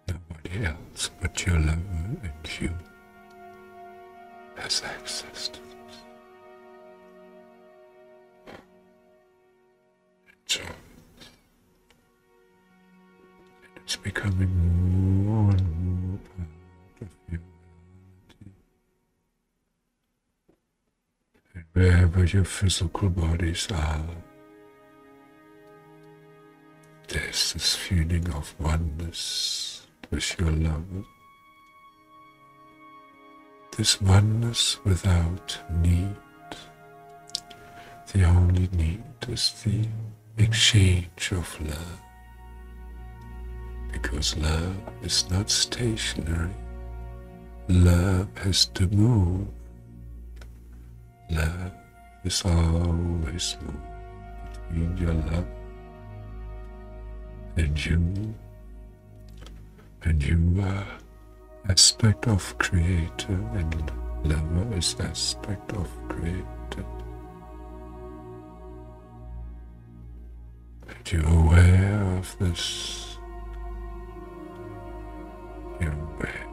Nobody 0.08 0.66
else 0.66 1.10
but 1.20 1.46
your 1.46 1.58
lover 1.58 1.97
wherever 21.78 22.24
your 22.24 22.44
physical 22.44 23.08
bodies 23.08 23.68
are, 23.70 24.04
there's 27.06 27.52
this 27.52 27.76
feeling 27.76 28.28
of 28.34 28.52
oneness 28.58 29.86
with 30.10 30.40
your 30.40 30.50
lover. 30.50 31.04
This 33.76 34.00
oneness 34.00 34.80
without 34.84 35.56
need. 35.70 36.16
The 38.12 38.24
only 38.24 38.68
need 38.72 39.04
is 39.28 39.52
the 39.64 39.86
exchange 40.36 41.30
of 41.30 41.46
love. 41.60 42.00
Because 43.92 44.36
love 44.36 44.76
is 45.02 45.30
not 45.30 45.48
stationary. 45.48 46.56
Love 47.68 48.26
has 48.38 48.66
to 48.66 48.88
move. 48.88 49.46
Love 51.30 51.72
is 52.24 52.42
always 52.44 53.56
between 54.52 54.96
your 54.96 55.14
love 55.14 55.46
and 57.56 57.84
you. 57.84 58.34
And 60.04 60.22
you 60.22 60.62
are 60.62 60.86
aspect 61.68 62.28
of 62.28 62.56
creator 62.58 63.40
and 63.54 63.92
lover 64.24 64.76
is 64.76 64.96
aspect 65.00 65.72
of 65.72 65.88
creator. 66.08 66.48
that 71.08 71.12
you're 71.12 71.28
aware 71.28 72.02
of 72.18 72.36
this. 72.38 73.18
You're 75.80 75.92
aware. 75.92 76.46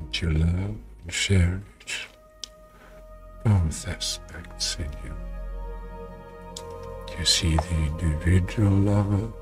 That 0.00 0.22
you 0.22 0.30
love 0.30 0.76
and 1.02 1.10
cherish 1.10 1.62
both 3.44 3.88
aspects 3.88 4.76
in 4.78 4.90
you. 5.04 5.14
You 7.18 7.24
see 7.24 7.56
the 7.56 7.74
individual 7.74 8.70
lover 8.70 9.32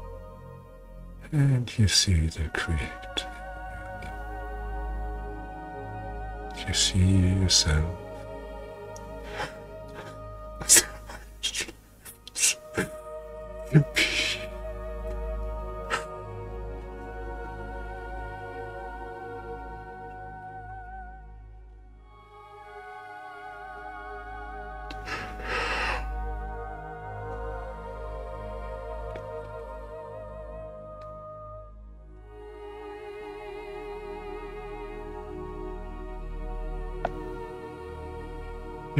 and 1.32 1.78
you 1.78 1.88
see 1.88 2.26
the 2.26 2.48
creator. 2.54 3.26
You 6.66 6.74
see 6.74 7.18
yourself 7.40 7.84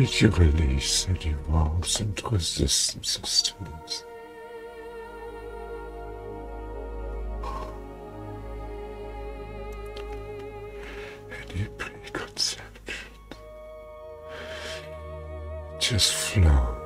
Did 0.01 0.19
you 0.19 0.29
release 0.31 1.07
and 2.01 2.19
resistances 2.33 3.43
to 3.43 3.53
this? 3.65 4.05
Any 11.31 11.69
preconceptions? 11.77 12.57
Just 15.79 16.15
float 16.15 16.80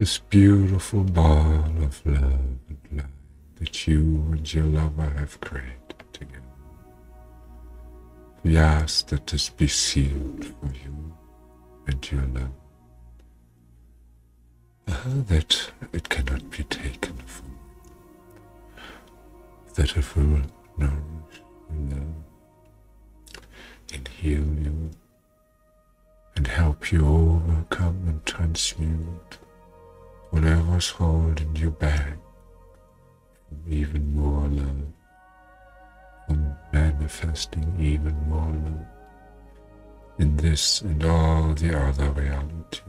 This 0.00 0.16
beautiful 0.16 1.04
ball 1.04 1.62
of 1.82 2.00
love 2.06 2.24
and 2.70 2.78
light 2.90 3.04
that 3.56 3.86
you 3.86 4.24
and 4.32 4.54
your 4.54 4.64
lover 4.64 5.10
have 5.10 5.38
created 5.42 6.02
together. 6.10 6.40
We 8.42 8.56
ask 8.56 9.08
that 9.08 9.26
this 9.26 9.50
be 9.50 9.68
sealed 9.68 10.46
for 10.46 10.72
you 10.72 11.12
and 11.86 12.10
your 12.10 12.22
love. 12.28 12.48
Uh, 14.88 15.22
that 15.28 15.70
it 15.92 16.08
cannot 16.08 16.48
be 16.48 16.64
taken 16.64 17.18
from 17.26 17.50
you. 17.50 18.82
That 19.74 19.98
it 19.98 20.16
will 20.16 20.40
nourish 20.78 21.42
love 21.90 22.24
and 23.92 24.08
heal 24.08 24.38
you 24.38 24.92
and 26.36 26.46
help 26.46 26.90
you 26.90 27.06
overcome 27.06 28.02
and 28.08 28.24
transmute 28.24 29.36
whatever's 30.30 30.90
holding 30.90 31.54
you 31.56 31.70
back 31.70 32.16
from 33.48 33.72
even 33.72 34.14
more 34.14 34.48
love, 34.48 34.92
from 36.26 36.56
manifesting 36.72 37.74
even 37.78 38.16
more 38.28 38.52
love 38.64 38.86
in 40.18 40.36
this 40.36 40.82
and 40.82 41.04
all 41.04 41.54
the 41.54 41.76
other 41.76 42.10
realities. 42.10 42.80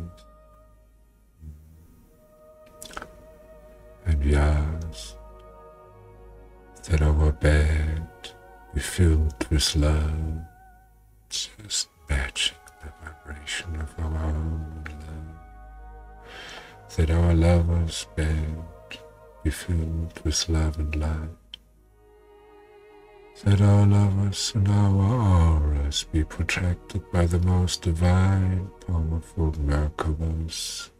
And 4.05 4.23
we 4.23 4.35
ask 4.35 5.15
that 6.89 7.01
our 7.01 7.31
bed 7.31 8.07
be 8.73 8.79
filled 8.81 9.47
with 9.49 9.75
love, 9.75 10.41
just 11.29 11.87
matching 12.09 12.57
the 12.81 12.91
vibration 13.03 13.75
of 13.79 13.93
our 13.99 14.25
own 14.25 14.83
love. 14.85 15.00
That 16.97 17.09
our 17.09 17.33
lover's 17.33 18.05
bed 18.15 18.63
be 19.43 19.49
filled 19.49 20.19
with 20.23 20.49
love 20.49 20.77
and 20.77 20.95
light. 20.95 21.29
That 23.43 23.61
our 23.61 23.85
lovers 23.85 24.51
and 24.55 24.67
our 24.67 24.95
auras 24.95 26.03
be 26.03 26.23
protected 26.23 27.09
by 27.11 27.25
the 27.25 27.39
most 27.39 27.81
divine, 27.81 28.69
powerful 28.85 29.51
Merkabahs 29.53 30.91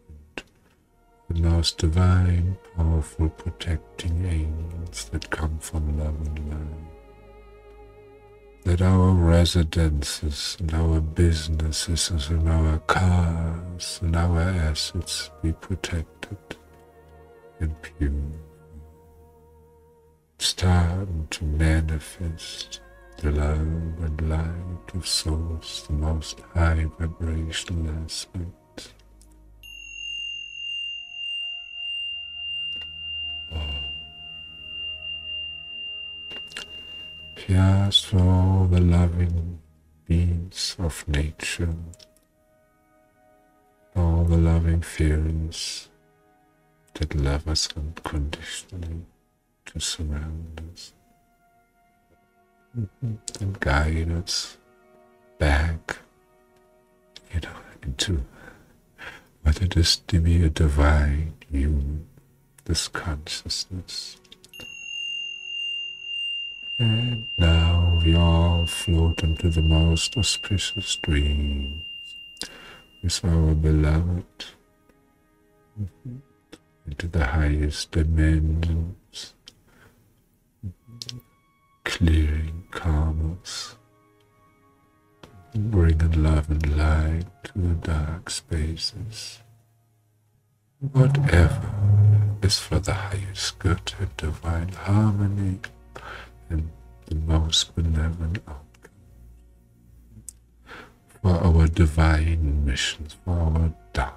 the 1.32 1.40
most 1.40 1.78
divine, 1.78 2.58
powerful 2.76 3.28
protecting 3.30 4.24
angels 4.26 5.08
that 5.10 5.30
come 5.30 5.58
from 5.58 5.98
love 5.98 6.20
and 6.26 6.50
light. 6.50 6.91
That 8.64 8.80
our 8.80 9.10
residences 9.10 10.56
and 10.60 10.72
our 10.72 11.00
businesses 11.00 12.28
and 12.30 12.48
our 12.48 12.78
cars 12.80 13.98
and 14.00 14.14
our 14.14 14.38
assets 14.38 15.30
be 15.42 15.52
protected 15.52 16.38
and 17.58 17.74
pure. 17.82 18.12
Starting 20.38 21.26
to 21.30 21.44
manifest 21.44 22.80
the 23.16 23.32
love 23.32 23.58
and 23.58 24.28
light 24.30 24.94
of 24.94 25.08
Source, 25.08 25.82
the 25.82 25.94
most 25.94 26.40
high 26.54 26.86
vibrational 26.98 27.92
aspect. 28.04 28.61
For 37.48 38.18
all 38.18 38.68
the 38.70 38.80
loving 38.80 39.58
beings 40.06 40.76
of 40.78 41.06
nature, 41.08 41.74
all 43.96 44.24
the 44.24 44.36
loving 44.36 44.80
feelings 44.80 45.88
that 46.94 47.14
love 47.16 47.48
us 47.48 47.68
unconditionally 47.76 49.06
to 49.66 49.80
surround 49.80 50.62
us 50.72 50.92
and 53.40 53.58
guide 53.58 54.12
us 54.12 54.56
back, 55.38 55.98
you 57.34 57.40
know, 57.40 57.56
into 57.82 58.24
what 59.42 59.60
it 59.60 59.76
is 59.76 59.96
to 59.96 60.20
be 60.20 60.44
a 60.44 60.48
divine 60.48 61.34
human, 61.50 62.06
this 62.66 62.86
consciousness. 62.86 64.16
And 66.78 67.26
now 67.38 68.00
we 68.04 68.14
all 68.14 68.66
float 68.66 69.22
into 69.22 69.48
the 69.48 69.62
most 69.62 70.16
auspicious 70.16 70.96
dreams. 70.96 71.84
With 73.02 73.24
our 73.24 73.54
beloved 73.54 74.44
mm-hmm, 75.80 76.16
into 76.86 77.08
the 77.08 77.26
highest 77.26 77.90
dimensions, 77.90 79.34
mm-hmm, 80.64 81.18
clearing 81.84 82.64
karmas, 82.70 83.74
mm-hmm, 85.54 85.70
bringing 85.70 86.22
love 86.22 86.50
and 86.50 86.76
light 86.76 87.26
to 87.44 87.52
the 87.54 87.74
dark 87.74 88.30
spaces. 88.30 89.40
Whatever 90.92 91.70
is 92.42 92.58
for 92.58 92.80
the 92.80 92.94
highest 92.94 93.58
good 93.58 93.94
and 94.00 94.16
divine 94.16 94.68
harmony 94.70 95.60
and 96.52 96.70
the 97.06 97.14
most 97.14 97.74
benevolent 97.74 98.38
outcome 98.46 98.90
for 101.20 101.34
our 101.46 101.66
divine 101.66 102.64
missions, 102.64 103.16
for 103.24 103.32
our 103.32 103.72
Dharma. 103.92 104.14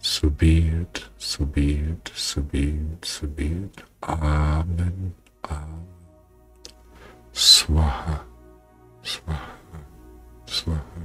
So 0.00 0.30
be 0.30 0.68
it, 0.68 1.04
so 1.18 1.44
be 1.44 1.76
it, 1.76 2.10
so 2.14 2.40
be 2.42 2.68
it, 2.70 3.04
so 3.04 3.26
be 3.26 3.46
it. 3.46 3.82
Amen. 4.02 5.14
Amen. 5.44 5.86
Swaha. 7.32 8.20
Swaha. 9.02 9.50
Swaha. 10.46 11.02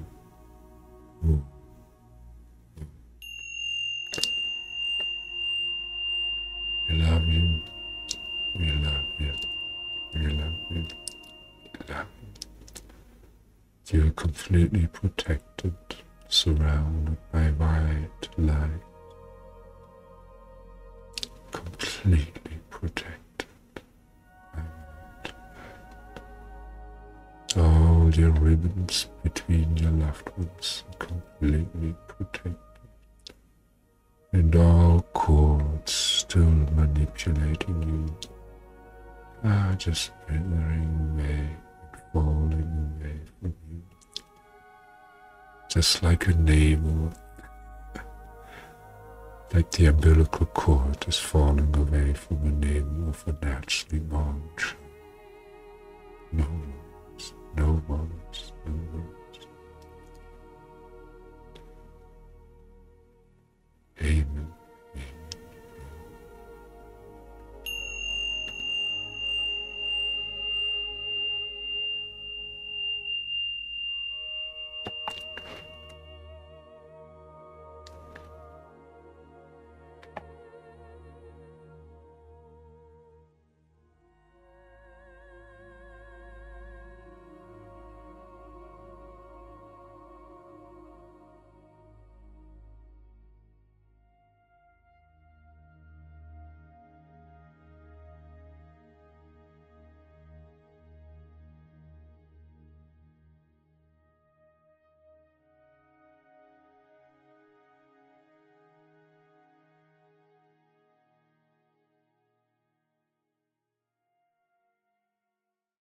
We 6.88 6.96
love 7.02 7.28
you. 7.28 7.55
You're 13.92 14.12
completely 14.12 14.88
protected, 14.88 15.76
surrounded 16.28 17.18
by 17.32 17.48
white 17.52 18.30
light. 18.38 18.82
Completely 21.52 22.58
protected 22.70 23.48
by 24.54 24.62
white 24.62 25.34
light. 27.56 27.64
All 27.64 28.10
your 28.14 28.32
ribbons 28.32 29.08
between 29.24 29.78
your 29.78 29.92
loved 29.92 30.30
ones 30.38 30.84
are 30.90 31.06
completely 31.06 31.96
protected 32.08 32.60
and 34.34 34.56
all 34.56 35.02
cords 35.14 35.94
still 35.94 36.44
manipulating 36.76 37.82
you 37.84 38.30
are 39.50 39.74
just 39.76 40.12
withering 40.28 41.14
away 41.14 41.65
falling 42.16 42.96
away 43.02 43.20
from 43.42 43.54
you. 43.70 43.84
Just 45.70 46.02
like 46.02 46.28
a 46.28 46.34
navel, 46.34 47.12
like 49.54 49.70
the 49.72 49.88
umbilical 49.88 50.46
cord 50.46 51.06
is 51.10 51.20
falling 51.20 51.76
away 51.76 52.14
from 52.14 52.38
the 52.46 52.68
navel 52.68 53.10
of 53.10 53.22
a 53.28 53.46
naturally 53.46 54.00
born 54.00 54.42
child. 54.56 54.76
No 56.32 56.46
worries, 56.46 57.34
no 57.58 57.84
worries. 57.90 58.25